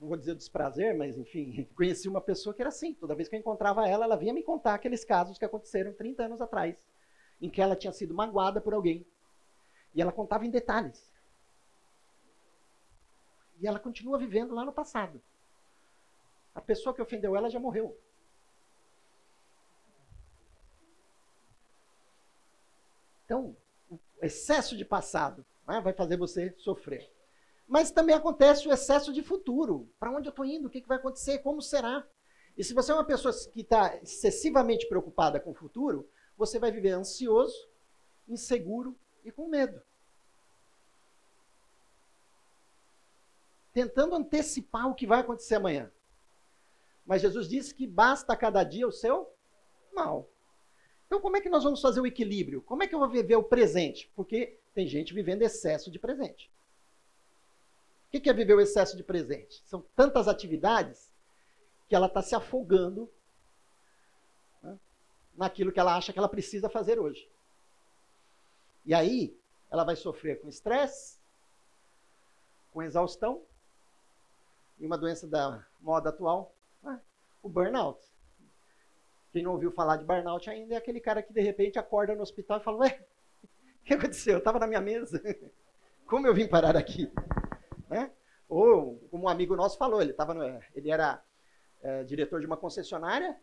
[0.00, 2.94] não vou dizer desprazer, mas enfim, conheci uma pessoa que era assim.
[2.94, 6.24] Toda vez que eu encontrava ela, ela vinha me contar aqueles casos que aconteceram 30
[6.24, 6.76] anos atrás,
[7.40, 9.04] em que ela tinha sido magoada por alguém.
[9.94, 11.12] E ela contava em detalhes.
[13.60, 15.20] E ela continua vivendo lá no passado.
[16.54, 17.96] A pessoa que ofendeu ela já morreu.
[23.28, 23.54] Então,
[23.90, 27.12] o excesso de passado né, vai fazer você sofrer.
[27.66, 29.86] Mas também acontece o excesso de futuro.
[30.00, 30.66] Para onde eu estou indo?
[30.66, 31.40] O que, que vai acontecer?
[31.40, 32.08] Como será?
[32.56, 36.08] E se você é uma pessoa que está excessivamente preocupada com o futuro,
[36.38, 37.68] você vai viver ansioso,
[38.26, 39.78] inseguro e com medo.
[43.74, 45.92] Tentando antecipar o que vai acontecer amanhã.
[47.04, 49.30] Mas Jesus disse que basta cada dia o seu
[49.92, 50.30] mal.
[51.08, 52.60] Então, como é que nós vamos fazer o equilíbrio?
[52.60, 54.12] Como é que eu vou viver o presente?
[54.14, 56.50] Porque tem gente vivendo excesso de presente.
[58.06, 59.62] O que é viver o excesso de presente?
[59.64, 61.10] São tantas atividades
[61.88, 63.10] que ela está se afogando
[64.62, 64.78] né,
[65.34, 67.26] naquilo que ela acha que ela precisa fazer hoje.
[68.84, 69.34] E aí,
[69.70, 71.18] ela vai sofrer com estresse,
[72.70, 73.42] com exaustão
[74.78, 77.00] e uma doença da moda atual, né,
[77.42, 77.98] o burnout.
[79.38, 82.22] Quem não ouviu falar de burnout ainda é aquele cara que de repente acorda no
[82.22, 83.06] hospital e fala: Ué,
[83.44, 84.32] o que aconteceu?
[84.32, 85.22] Eu estava na minha mesa.
[86.08, 87.08] Como eu vim parar aqui?
[87.88, 88.10] Né?
[88.48, 90.42] Ou, como um amigo nosso falou, ele, tava no,
[90.74, 91.22] ele era
[91.82, 93.38] é, diretor de uma concessionária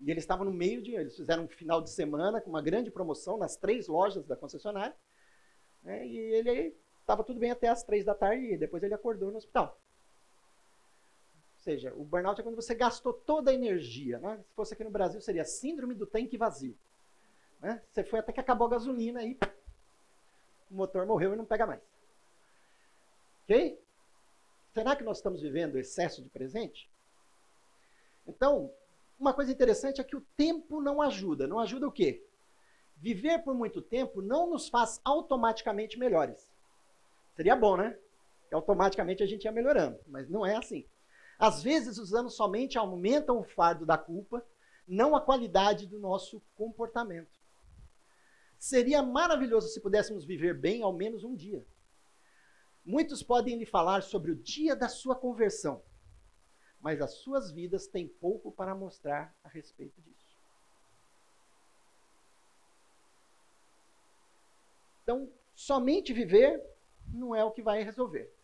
[0.00, 0.94] E eles estavam no meio de.
[0.94, 4.96] Eles fizeram um final de semana com uma grande promoção nas três lojas da concessionária.
[5.82, 9.30] Né, e ele estava tudo bem até as três da tarde e depois ele acordou
[9.30, 9.78] no hospital.
[11.64, 14.18] Seja, o burnout é quando você gastou toda a energia.
[14.18, 14.36] Né?
[14.46, 16.76] Se fosse aqui no Brasil, seria síndrome do tanque vazio.
[17.58, 17.80] Né?
[17.90, 19.38] Você foi até que acabou a gasolina e
[20.70, 21.80] o motor morreu e não pega mais.
[23.44, 23.80] Ok?
[24.74, 26.86] Será que nós estamos vivendo excesso de presente?
[28.26, 28.70] Então,
[29.18, 31.46] uma coisa interessante é que o tempo não ajuda.
[31.46, 32.22] Não ajuda o quê?
[32.98, 36.46] Viver por muito tempo não nos faz automaticamente melhores.
[37.34, 37.98] Seria bom, né?
[38.50, 40.84] Que automaticamente a gente ia melhorando, mas não é assim.
[41.38, 44.44] Às vezes os anos somente aumentam o fardo da culpa,
[44.86, 47.38] não a qualidade do nosso comportamento.
[48.58, 51.66] Seria maravilhoso se pudéssemos viver bem ao menos um dia.
[52.84, 55.82] Muitos podem lhe falar sobre o dia da sua conversão,
[56.80, 60.38] mas as suas vidas têm pouco para mostrar a respeito disso.
[65.02, 66.62] Então, somente viver
[67.06, 68.34] não é o que vai resolver.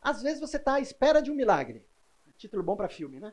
[0.00, 1.86] Às vezes você está à espera de um milagre.
[2.42, 3.32] Título bom para filme, né?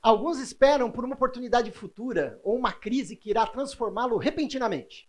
[0.00, 5.06] Alguns esperam por uma oportunidade futura ou uma crise que irá transformá-lo repentinamente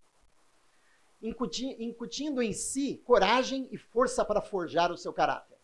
[1.21, 5.57] incutindo em si coragem e força para forjar o seu caráter.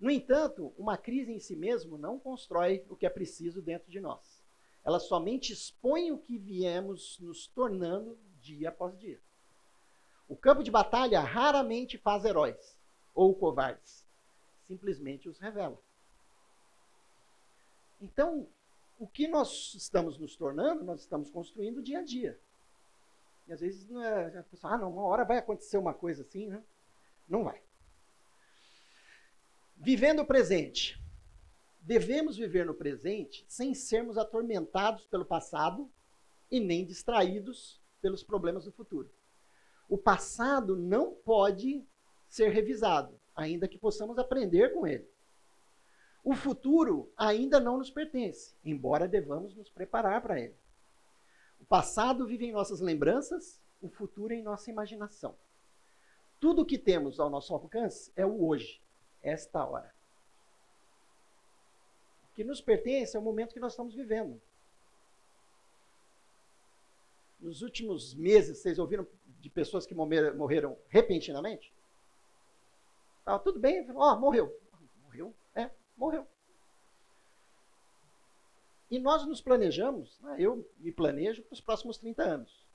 [0.00, 4.00] No entanto, uma crise em si mesmo não constrói o que é preciso dentro de
[4.00, 4.42] nós.
[4.82, 9.20] Ela somente expõe o que viemos nos tornando dia após dia.
[10.26, 12.73] O campo de batalha raramente faz heróis
[13.14, 14.04] ou covardes,
[14.66, 15.80] simplesmente os revela.
[18.00, 18.46] Então,
[18.98, 22.38] o que nós estamos nos tornando, nós estamos construindo dia a dia.
[23.46, 26.22] E às vezes não é, a pessoa, ah, não, uma hora vai acontecer uma coisa
[26.22, 26.62] assim, né?
[27.28, 27.62] Não vai.
[29.76, 31.00] Vivendo o presente.
[31.80, 35.90] Devemos viver no presente sem sermos atormentados pelo passado
[36.50, 39.10] e nem distraídos pelos problemas do futuro.
[39.88, 41.86] O passado não pode
[42.34, 45.08] ser revisado, ainda que possamos aprender com ele.
[46.24, 50.56] O futuro ainda não nos pertence, embora devamos nos preparar para ele.
[51.60, 55.36] O passado vive em nossas lembranças, o futuro em nossa imaginação.
[56.40, 58.82] Tudo o que temos ao nosso alcance é o hoje,
[59.22, 59.94] esta hora.
[62.32, 64.42] O que nos pertence é o momento que nós estamos vivendo.
[67.38, 69.06] Nos últimos meses, vocês ouviram
[69.38, 71.72] de pessoas que morreram, repentinamente?
[73.24, 74.54] Estava tudo bem, ó, oh, morreu.
[75.02, 75.34] Morreu?
[75.54, 76.26] É, morreu.
[78.90, 82.66] E nós nos planejamos, né, eu me planejo para os próximos 30 anos.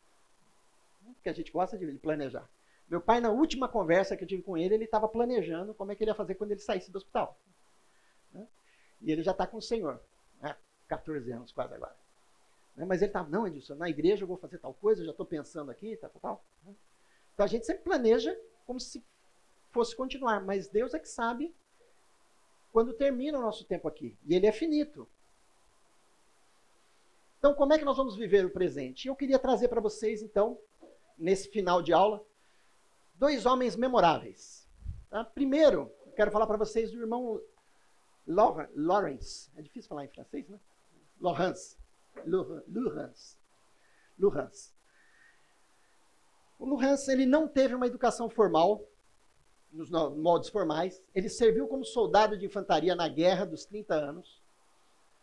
[1.14, 2.50] Porque a gente gosta de planejar.
[2.89, 5.95] Meu pai, na última conversa que eu tive com ele, ele estava planejando como é
[5.95, 7.38] que ele ia fazer quando ele saísse do hospital.
[8.34, 8.47] Né?
[9.02, 10.02] E ele já está com o Senhor.
[10.41, 10.56] Né?
[10.88, 11.95] 14 anos quase agora.
[12.76, 12.86] Né?
[12.86, 15.70] Mas ele estava, não, Edilson, na igreja eu vou fazer tal coisa, já estou pensando
[15.70, 16.45] aqui, tal, tal, tal.
[16.64, 16.74] Né?
[17.36, 18.36] Então a gente sempre planeja
[18.66, 19.06] como se
[19.72, 21.53] fosse continuar, mas Deus é que sabe
[22.72, 24.17] quando termina o nosso tempo aqui.
[24.26, 25.07] E ele é finito.
[27.38, 29.07] Então, como é que nós vamos viver o presente?
[29.07, 30.59] Eu queria trazer para vocês, então,
[31.17, 32.24] nesse final de aula,
[33.15, 34.67] dois homens memoráveis.
[35.09, 35.24] Tá?
[35.24, 37.41] Primeiro, quero falar para vocês do irmão
[38.28, 39.49] Lawrence.
[39.55, 40.59] É difícil falar em francês, né?
[41.20, 41.78] Laurence.
[42.26, 43.38] Laurence.
[44.20, 44.74] Laurence.
[46.59, 48.86] O Laurence, ele não teve uma educação formal,
[49.72, 51.01] nos modos formais.
[51.13, 54.41] Ele serviu como soldado de infantaria na Guerra dos 30 anos.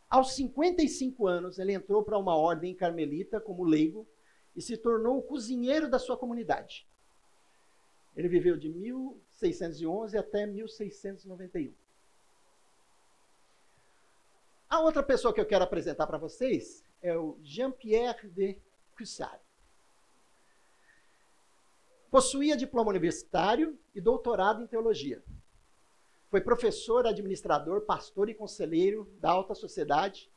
[0.09, 4.07] Aos 55 anos, ele entrou para uma ordem carmelita como leigo
[4.55, 6.87] e se tornou o cozinheiro da sua comunidade.
[8.17, 11.75] Ele viveu de 1611 até 1691.
[14.69, 18.59] A outra pessoa que eu quero apresentar para vocês é o Jean-Pierre de
[18.97, 19.46] Cussard.
[22.11, 25.23] Possuía diploma universitário e doutorado em teologia.
[26.31, 30.31] Foi professor, administrador, pastor e conselheiro da alta sociedade,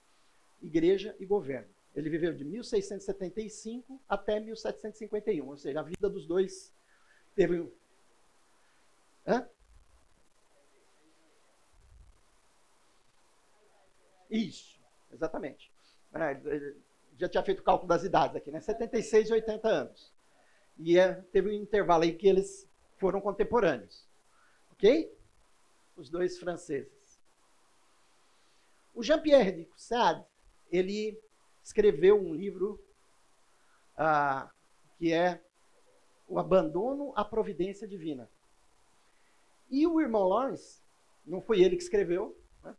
[0.61, 1.69] igreja e governo.
[1.95, 6.73] Ele viveu de 1675 até 1751, ou seja, a vida dos dois
[7.35, 7.71] teve.
[9.27, 9.47] Hã?
[14.29, 14.79] Isso,
[15.11, 15.71] exatamente.
[16.13, 16.73] É,
[17.17, 18.59] já tinha feito o cálculo das idades aqui, né?
[18.61, 20.13] 76 e 80 anos.
[20.79, 22.67] E é, teve um intervalo aí que eles
[22.97, 24.07] foram contemporâneos.
[24.71, 25.13] Ok?
[25.99, 27.19] os dois franceses.
[28.95, 30.25] O Jean-Pierre de Coussade,
[30.71, 31.21] ele
[31.63, 32.81] escreveu um livro
[33.97, 34.49] ah,
[34.97, 35.43] que é
[36.27, 38.29] O Abandono à Providência Divina.
[39.69, 40.81] E o irmão Lawrence,
[41.25, 42.75] não foi ele que escreveu, né?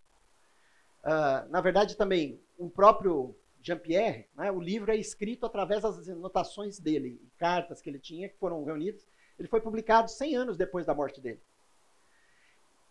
[1.05, 6.79] Uh, na verdade, também, o próprio Jean-Pierre, né, o livro é escrito através das anotações
[6.79, 9.07] dele, cartas que ele tinha, que foram reunidas.
[9.39, 11.41] Ele foi publicado 100 anos depois da morte dele.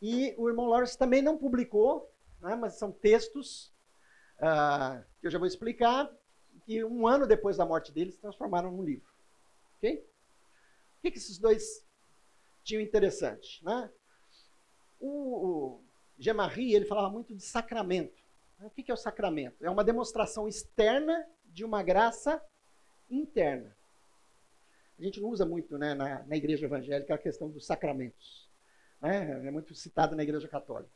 [0.02, 3.74] E o irmão Lawrence também não publicou, né, mas são textos
[4.38, 6.10] uh, que eu já vou explicar,
[6.66, 9.12] que um ano depois da morte dele se transformaram num livro.
[9.78, 10.06] Ok?
[10.98, 11.86] O que, que esses dois
[12.64, 13.64] tinham interessante?
[13.64, 13.90] Né?
[15.00, 15.84] O, o
[16.18, 18.19] Gemarie, ele falava muito de sacramento.
[18.62, 19.66] O que é o sacramento?
[19.66, 22.44] É uma demonstração externa de uma graça
[23.10, 23.76] interna.
[24.98, 28.50] A gente não usa muito né, na, na igreja evangélica a questão dos sacramentos.
[29.02, 29.48] Né?
[29.48, 30.92] É muito citado na igreja católica.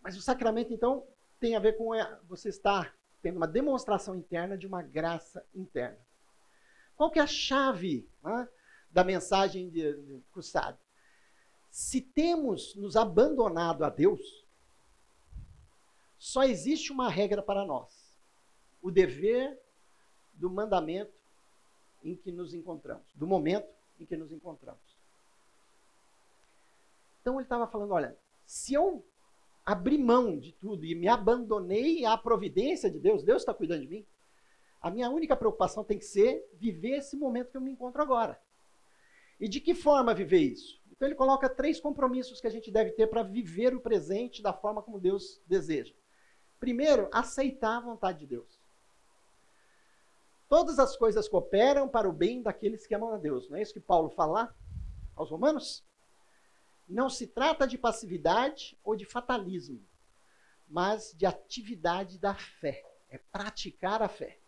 [0.00, 1.06] Mas o sacramento, então,
[1.38, 1.90] tem a ver com
[2.26, 5.98] você estar tendo uma demonstração interna de uma graça interna.
[6.96, 8.48] Qual que é a chave né,
[8.90, 10.78] da mensagem de, de Cruzado?
[11.70, 14.47] Se temos nos abandonado a Deus,
[16.18, 18.16] só existe uma regra para nós:
[18.82, 19.58] o dever
[20.34, 21.12] do mandamento
[22.02, 24.80] em que nos encontramos, do momento em que nos encontramos.
[27.20, 29.04] Então ele estava falando: olha, se eu
[29.64, 33.88] abri mão de tudo e me abandonei à providência de Deus, Deus está cuidando de
[33.88, 34.06] mim,
[34.80, 38.40] a minha única preocupação tem que ser viver esse momento que eu me encontro agora.
[39.38, 40.80] E de que forma viver isso?
[40.90, 44.52] Então ele coloca três compromissos que a gente deve ter para viver o presente da
[44.52, 45.94] forma como Deus deseja.
[46.60, 48.58] Primeiro, aceitar a vontade de Deus.
[50.48, 53.48] Todas as coisas cooperam para o bem daqueles que amam a Deus.
[53.48, 54.54] Não é isso que Paulo fala
[55.14, 55.84] aos Romanos?
[56.88, 59.84] Não se trata de passividade ou de fatalismo,
[60.66, 62.82] mas de atividade da fé.
[63.10, 64.38] É praticar a fé.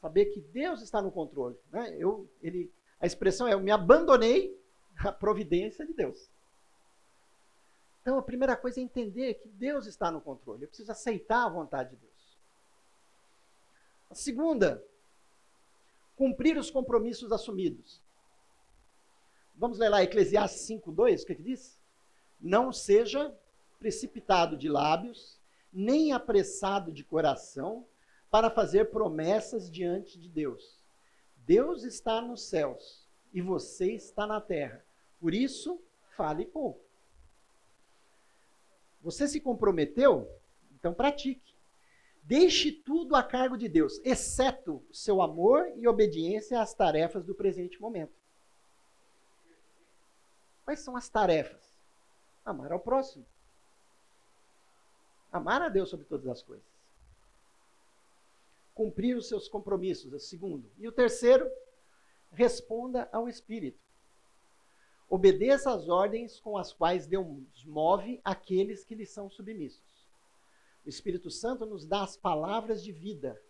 [0.00, 1.58] Saber que Deus está no controle.
[1.70, 1.96] Né?
[1.98, 4.58] Eu, ele, a expressão é: eu me abandonei
[4.98, 6.30] à providência de Deus.
[8.04, 10.64] Então, a primeira coisa é entender que Deus está no controle.
[10.64, 12.38] Eu preciso aceitar a vontade de Deus.
[14.10, 14.84] A segunda,
[16.14, 18.02] cumprir os compromissos assumidos.
[19.56, 21.80] Vamos ler lá Eclesiastes 5:2, o que, que diz?
[22.38, 23.34] Não seja
[23.78, 25.40] precipitado de lábios,
[25.72, 27.86] nem apressado de coração,
[28.30, 30.78] para fazer promessas diante de Deus.
[31.38, 34.84] Deus está nos céus e você está na terra.
[35.18, 35.80] Por isso,
[36.14, 36.84] fale pouco.
[39.04, 40.26] Você se comprometeu?
[40.72, 41.54] Então pratique.
[42.22, 47.78] Deixe tudo a cargo de Deus, exceto seu amor e obediência às tarefas do presente
[47.78, 48.14] momento.
[50.64, 51.78] Quais são as tarefas?
[52.46, 53.26] Amar ao próximo.
[55.30, 56.64] Amar a Deus sobre todas as coisas.
[58.74, 60.70] Cumprir os seus compromissos, é o segundo.
[60.78, 61.46] E o terceiro,
[62.32, 63.78] responda ao Espírito.
[65.08, 70.08] Obedeça às ordens com as quais Deus move aqueles que lhe são submissos.
[70.84, 73.40] O Espírito Santo nos dá as palavras de vida.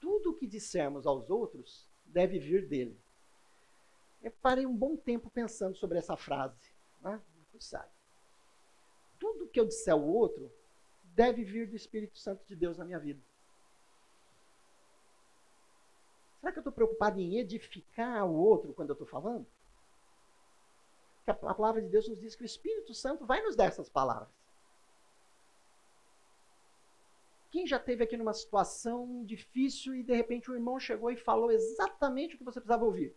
[0.00, 2.98] Tudo o que dissermos aos outros deve vir dele.
[4.22, 6.58] Eu parei um bom tempo pensando sobre essa frase.
[7.00, 7.20] Né?
[7.58, 7.90] Sabe?
[9.18, 10.52] Tudo que eu disser ao outro
[11.02, 13.20] deve vir do Espírito Santo de Deus na minha vida.
[16.40, 19.44] Será que eu estou preocupado em edificar o outro quando eu estou falando?
[21.36, 23.88] Que a palavra de Deus nos diz que o Espírito Santo vai nos dar essas
[23.88, 24.28] palavras.
[27.50, 31.50] Quem já teve aqui numa situação difícil e de repente o irmão chegou e falou
[31.50, 33.14] exatamente o que você precisava ouvir?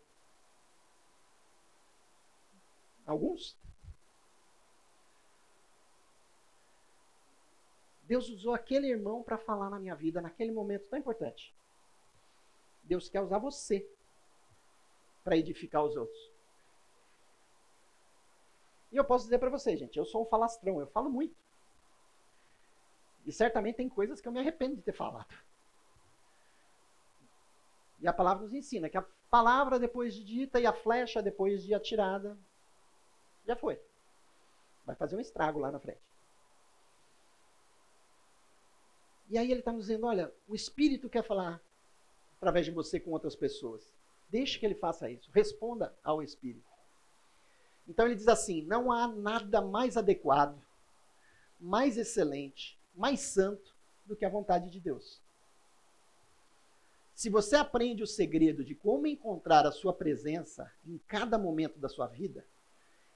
[3.05, 3.57] Alguns?
[8.03, 11.53] Deus usou aquele irmão para falar na minha vida naquele momento tão importante.
[12.83, 13.87] Deus quer usar você
[15.23, 16.30] para edificar os outros.
[18.91, 21.35] E eu posso dizer para vocês, gente, eu sou um falastrão, eu falo muito.
[23.25, 25.33] E certamente tem coisas que eu me arrependo de ter falado.
[27.99, 31.63] E a palavra nos ensina que a palavra depois de dita e a flecha depois
[31.63, 32.37] de atirada
[33.45, 33.79] já foi.
[34.85, 36.01] Vai fazer um estrago lá na frente.
[39.29, 41.61] E aí ele está nos dizendo: olha, o Espírito quer falar
[42.37, 43.93] através de você com outras pessoas.
[44.29, 45.29] Deixe que ele faça isso.
[45.31, 46.70] Responda ao Espírito.
[47.91, 50.57] Então ele diz assim: não há nada mais adequado,
[51.59, 55.19] mais excelente, mais santo do que a vontade de Deus.
[57.13, 61.89] Se você aprende o segredo de como encontrar a sua presença em cada momento da
[61.89, 62.45] sua vida,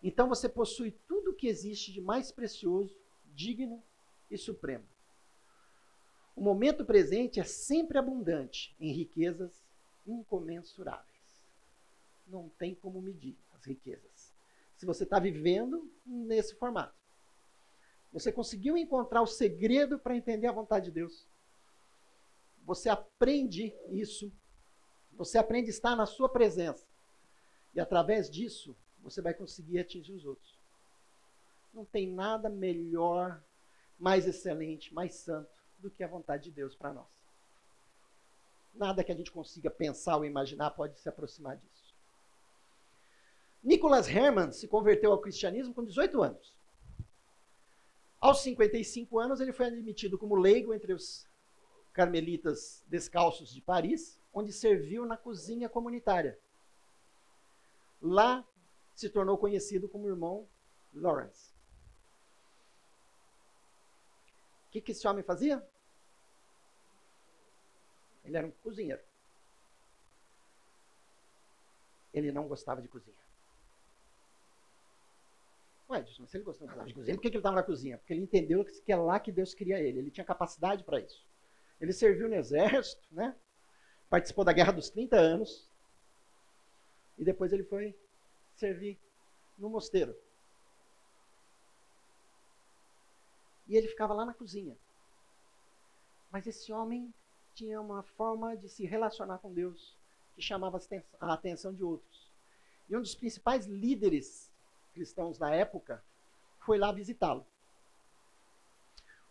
[0.03, 2.93] então você possui tudo o que existe de mais precioso,
[3.34, 3.81] digno
[4.30, 4.84] e supremo.
[6.35, 9.64] O momento presente é sempre abundante em riquezas
[10.06, 11.06] incomensuráveis.
[12.27, 14.15] Não tem como medir as riquezas
[14.76, 16.95] se você está vivendo nesse formato.
[18.11, 21.27] Você conseguiu encontrar o segredo para entender a vontade de Deus?
[22.64, 24.31] Você aprende isso.
[25.14, 26.85] Você aprende a estar na sua presença.
[27.73, 30.57] E através disso, você vai conseguir atingir os outros.
[31.73, 33.43] Não tem nada melhor,
[33.99, 37.07] mais excelente, mais santo do que a vontade de Deus para nós.
[38.73, 41.85] Nada que a gente consiga pensar ou imaginar pode se aproximar disso.
[43.66, 46.56] Nicholas Herman se converteu ao cristianismo com 18 anos.
[48.22, 51.28] Aos 55 anos, ele foi admitido como leigo entre os
[51.92, 56.40] carmelitas descalços de Paris, onde serviu na cozinha comunitária.
[58.00, 58.48] Lá
[58.94, 60.48] se tornou conhecido como irmão
[60.94, 61.52] Lawrence.
[64.68, 65.68] O que, que esse homem fazia?
[68.24, 69.02] Ele era um cozinheiro.
[72.14, 73.24] Ele não gostava de cozinha.
[75.90, 77.98] Ué, mas se ele gostava de cozinha, por que ele estava na cozinha?
[77.98, 79.99] Porque ele entendeu que é lá que Deus queria ele.
[79.99, 81.24] Ele tinha capacidade para isso.
[81.80, 83.36] Ele serviu no exército, né?
[84.10, 85.70] participou da Guerra dos 30 anos.
[87.18, 87.95] E depois ele foi
[88.56, 88.99] servir
[89.57, 90.16] no mosteiro.
[93.68, 94.78] E ele ficava lá na cozinha.
[96.32, 97.14] Mas esse homem
[97.53, 99.98] tinha uma forma de se relacionar com Deus
[100.36, 100.80] que chamava
[101.20, 102.32] a atenção de outros.
[102.90, 104.52] E um dos principais líderes
[104.96, 106.04] cristãos da época
[106.60, 107.46] foi lá visitá-lo.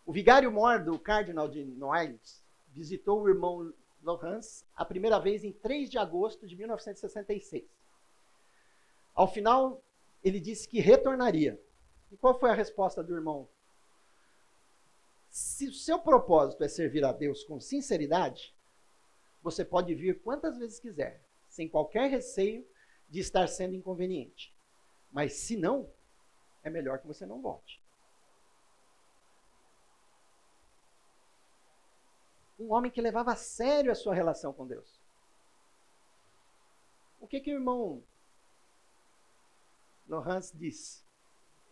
[0.05, 3.73] O vigário mor do Cardinal de Noailles visitou o irmão
[4.03, 7.65] Laurence a primeira vez em 3 de agosto de 1966.
[9.15, 9.83] Ao final,
[10.23, 11.59] ele disse que retornaria.
[12.11, 13.49] E qual foi a resposta do irmão
[15.35, 18.55] se o seu propósito é servir a Deus com sinceridade,
[19.43, 22.65] você pode vir quantas vezes quiser, sem qualquer receio
[23.09, 24.54] de estar sendo inconveniente.
[25.15, 25.89] Mas se não,
[26.61, 27.81] é melhor que você não volte.
[32.59, 34.99] Um homem que levava a sério a sua relação com Deus.
[37.21, 38.03] O que que o irmão
[40.05, 41.05] Laurence disse?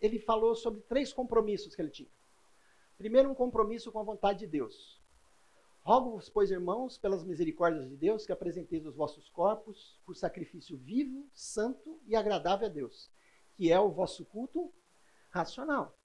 [0.01, 2.09] Ele falou sobre três compromissos que ele tinha.
[2.97, 5.01] Primeiro, um compromisso com a vontade de Deus.
[5.81, 11.29] Rogo-vos, pois, irmãos, pelas misericórdias de Deus, que apresenteis os vossos corpos por sacrifício vivo,
[11.33, 13.11] santo e agradável a Deus,
[13.55, 14.71] que é o vosso culto
[15.29, 15.95] racional.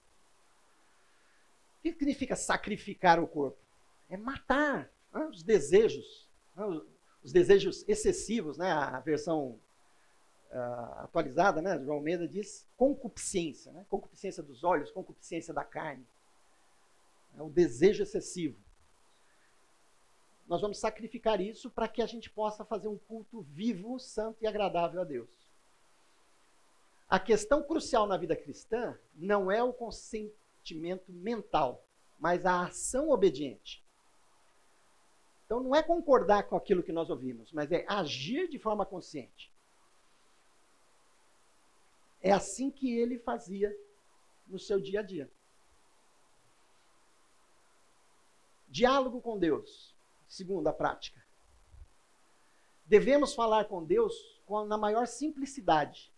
[1.78, 3.58] O que significa sacrificar o corpo?
[4.08, 6.64] É matar né, os desejos, né,
[7.22, 9.58] os desejos excessivos, né, a versão
[10.50, 16.06] uh, atualizada, né, João Almeida diz concupiscência, né, concupiscência dos olhos, concupiscência da carne
[17.38, 18.58] é o desejo excessivo.
[20.46, 24.46] Nós vamos sacrificar isso para que a gente possa fazer um culto vivo, santo e
[24.46, 25.28] agradável a Deus.
[27.08, 31.82] A questão crucial na vida cristã não é o consentimento mental,
[32.18, 33.82] mas a ação obediente.
[35.46, 39.50] Então não é concordar com aquilo que nós ouvimos, mas é agir de forma consciente.
[42.20, 43.74] É assim que ele fazia
[44.46, 45.30] no seu dia a dia.
[48.68, 49.94] Diálogo com Deus.
[50.28, 51.24] Segunda prática.
[52.84, 54.14] Devemos falar com Deus
[54.66, 56.12] na maior simplicidade,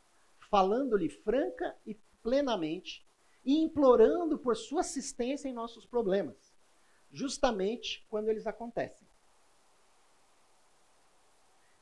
[0.51, 3.07] falando-lhe franca e plenamente
[3.45, 6.53] e implorando por sua assistência em nossos problemas,
[7.11, 9.09] justamente quando eles acontecem.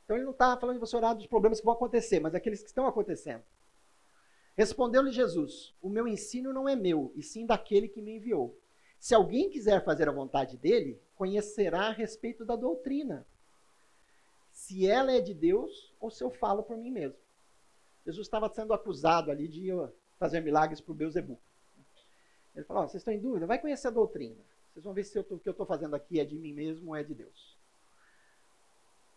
[0.05, 2.63] Então ele não está falando de você orar dos problemas que vão acontecer, mas aqueles
[2.63, 3.43] que estão acontecendo.
[4.57, 8.59] Respondeu-lhe Jesus: O meu ensino não é meu, e sim daquele que me enviou.
[8.99, 13.27] Se alguém quiser fazer a vontade dele, conhecerá a respeito da doutrina.
[14.51, 17.19] Se ela é de Deus ou se eu falo por mim mesmo.
[18.09, 19.69] Jesus estava sendo acusado ali de
[20.19, 21.39] fazer milagres para o Beuzebu.
[22.55, 23.47] Ele falou: oh, vocês estão em dúvida?
[23.47, 24.43] Vai conhecer a doutrina.
[24.73, 26.97] Vocês vão ver se o que eu estou fazendo aqui é de mim mesmo ou
[26.97, 27.59] é de Deus.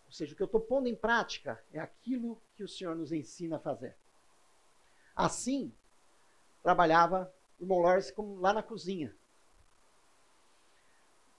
[0.08, 3.14] Ou seja, o que eu estou pondo em prática é aquilo que o Senhor nos
[3.14, 3.96] ensina a fazer.
[5.16, 5.74] Assim,
[6.62, 7.80] trabalhava o irmão
[8.42, 9.16] lá na cozinha.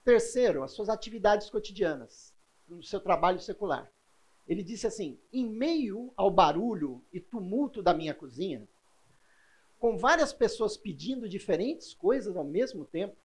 [0.03, 2.33] Terceiro, as suas atividades cotidianas,
[2.67, 3.91] no seu trabalho secular.
[4.47, 8.67] Ele disse assim: em meio ao barulho e tumulto da minha cozinha,
[9.79, 13.15] com várias pessoas pedindo diferentes coisas ao mesmo tempo,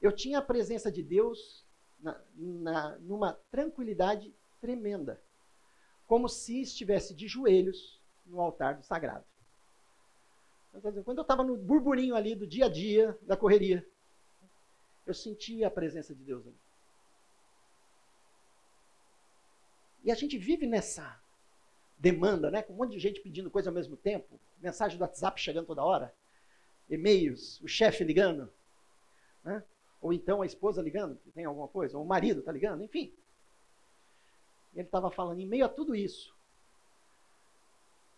[0.00, 1.64] eu tinha a presença de Deus
[2.00, 5.20] na, na, numa tranquilidade tremenda,
[6.06, 9.24] como se estivesse de joelhos no altar do sagrado.
[11.04, 13.86] Quando eu estava no burburinho ali do dia a dia, da correria,
[15.06, 16.56] eu sentia a presença de Deus ali.
[20.08, 21.20] E a gente vive nessa
[21.98, 22.62] demanda, né?
[22.62, 25.84] Com um monte de gente pedindo coisa ao mesmo tempo, mensagem do WhatsApp chegando toda
[25.84, 26.14] hora.
[26.88, 28.50] e-mails, o chefe ligando,
[29.44, 29.62] né?
[30.00, 33.12] ou então a esposa ligando, que tem alguma coisa, ou o marido está ligando, enfim.
[34.74, 36.34] Ele estava falando, em meio a tudo isso,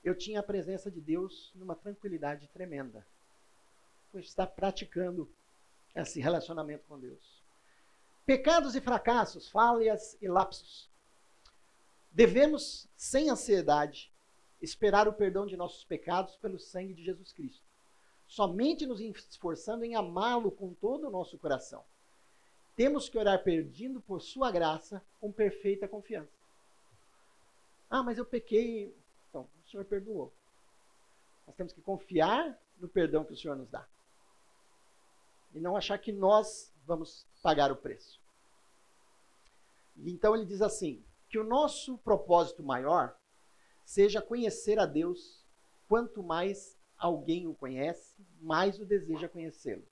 [0.04, 3.04] eu tinha a presença de Deus numa tranquilidade tremenda.
[4.12, 5.28] Por estar praticando
[5.92, 7.42] esse relacionamento com Deus.
[8.24, 10.89] Pecados e fracassos, falhas e lapsos.
[12.12, 14.12] Devemos, sem ansiedade,
[14.60, 17.64] esperar o perdão de nossos pecados pelo sangue de Jesus Cristo.
[18.26, 21.84] Somente nos esforçando em amá-lo com todo o nosso coração.
[22.76, 26.32] Temos que orar pedindo por sua graça com perfeita confiança.
[27.90, 28.94] Ah, mas eu pequei.
[29.28, 30.32] Então, o Senhor perdoou.
[31.46, 33.86] Nós temos que confiar no perdão que o Senhor nos dá.
[35.52, 38.20] E não achar que nós vamos pagar o preço.
[39.96, 43.16] Então ele diz assim: que o nosso propósito maior
[43.84, 45.46] seja conhecer a Deus.
[45.88, 49.82] Quanto mais alguém o conhece, mais o deseja conhecê-lo.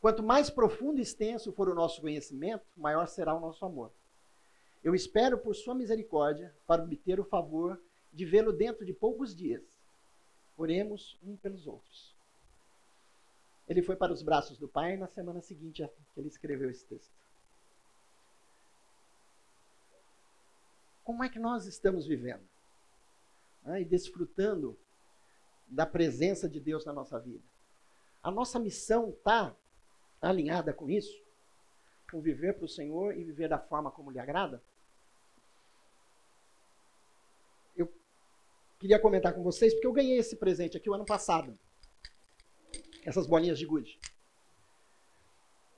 [0.00, 3.92] Quanto mais profundo e extenso for o nosso conhecimento, maior será o nosso amor.
[4.84, 7.80] Eu espero por sua misericórdia para obter o favor
[8.12, 9.64] de vê-lo dentro de poucos dias.
[10.56, 12.14] Oremos um pelos outros.
[13.68, 17.25] Ele foi para os braços do Pai na semana seguinte que ele escreveu esse texto.
[21.06, 22.42] Como é que nós estamos vivendo?
[23.64, 24.76] Ah, e desfrutando
[25.68, 27.44] da presença de Deus na nossa vida.
[28.20, 29.54] A nossa missão está
[30.20, 31.16] alinhada com isso?
[32.10, 34.60] Com viver para o Senhor e viver da forma como lhe agrada?
[37.76, 37.88] Eu
[38.80, 41.56] queria comentar com vocês, porque eu ganhei esse presente aqui o ano passado
[43.04, 43.96] essas bolinhas de gude.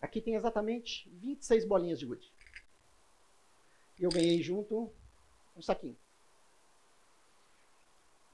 [0.01, 2.33] Aqui tem exatamente 26 bolinhas de gude.
[4.01, 4.91] Eu ganhei junto
[5.59, 5.97] um saquinho.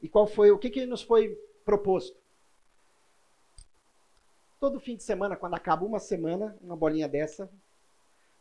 [0.02, 1.34] E qual foi, o que, que nos foi
[1.64, 2.16] proposto?
[4.60, 7.50] Todo fim de semana, quando acaba uma semana, uma bolinha dessa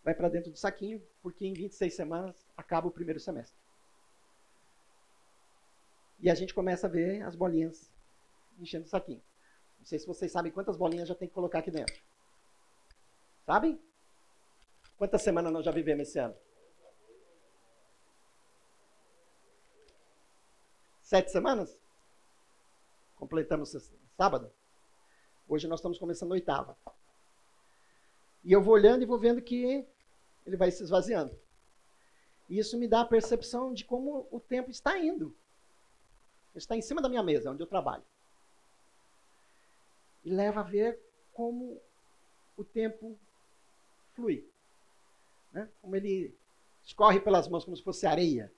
[0.04, 3.58] vai para dentro do saquinho, porque em 26 semanas acaba o primeiro semestre.
[6.20, 7.90] E a gente começa a ver as bolinhas
[8.60, 9.22] enchendo o saquinho.
[9.80, 12.02] Não sei se vocês sabem quantas bolinhas já tem que colocar aqui dentro.
[13.46, 13.80] Sabem?
[14.98, 16.36] Quantas semanas nós já vivemos esse ano?
[21.14, 21.80] Sete semanas?
[23.16, 23.72] Completamos
[24.18, 24.52] sábado.
[25.48, 26.76] Hoje nós estamos começando a oitava.
[28.44, 29.86] E eu vou olhando e vou vendo que
[30.44, 31.40] ele vai se esvaziando.
[32.50, 35.38] E isso me dá a percepção de como o tempo está indo.
[36.56, 38.04] Está em cima da minha mesa, onde eu trabalho
[40.26, 41.00] e leva a ver
[41.32, 41.80] como
[42.58, 43.16] o tempo
[44.16, 44.50] flui.
[45.52, 45.70] Né?
[45.80, 46.36] Como ele
[46.84, 48.52] escorre pelas mãos como se fosse areia.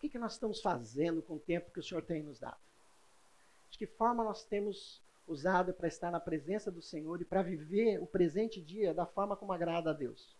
[0.00, 2.56] O que, que nós estamos fazendo com o tempo que o Senhor tem nos dado?
[3.68, 4.98] De que forma nós temos
[5.28, 9.36] usado para estar na presença do Senhor e para viver o presente dia da forma
[9.36, 10.34] como agrada a Deus?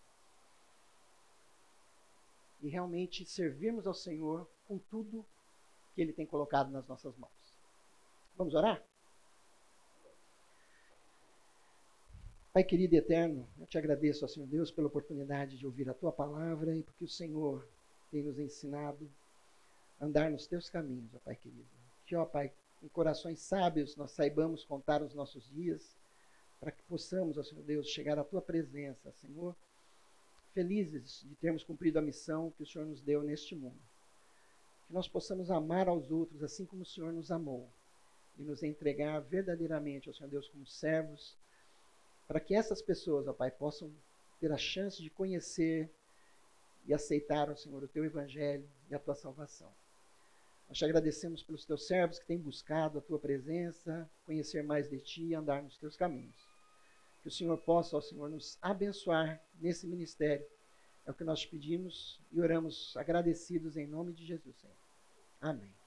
[2.62, 5.26] E realmente servirmos ao Senhor com tudo
[5.94, 7.54] que Ele tem colocado nas nossas mãos.
[8.38, 8.82] Vamos orar?
[12.50, 15.94] Pai querido e eterno, eu te agradeço, ó Senhor Deus, pela oportunidade de ouvir a
[15.94, 17.68] tua palavra e porque o Senhor
[18.10, 19.06] tem nos ensinado
[20.00, 21.68] andar nos teus caminhos, ó Pai querido.
[22.06, 22.52] Que, ó Pai,
[22.82, 25.96] em corações sábios nós saibamos contar os nossos dias,
[26.58, 29.54] para que possamos, ó Senhor Deus, chegar à tua presença, Senhor,
[30.52, 33.80] felizes de termos cumprido a missão que o Senhor nos deu neste mundo.
[34.86, 37.68] Que nós possamos amar aos outros assim como o Senhor nos amou
[38.38, 41.38] e nos entregar verdadeiramente, ao Senhor Deus, como servos
[42.30, 43.92] para que essas pessoas, ó Pai, possam
[44.38, 45.90] ter a chance de conhecer
[46.86, 49.68] e aceitar, ó Senhor, o teu evangelho e a tua salvação.
[50.70, 55.00] Nós te agradecemos pelos teus servos que têm buscado a tua presença, conhecer mais de
[55.00, 56.36] ti e andar nos teus caminhos.
[57.22, 60.46] Que o Senhor possa, ó Senhor, nos abençoar nesse ministério.
[61.04, 64.76] É o que nós te pedimos e oramos agradecidos em nome de Jesus, Senhor.
[65.40, 65.79] Amém.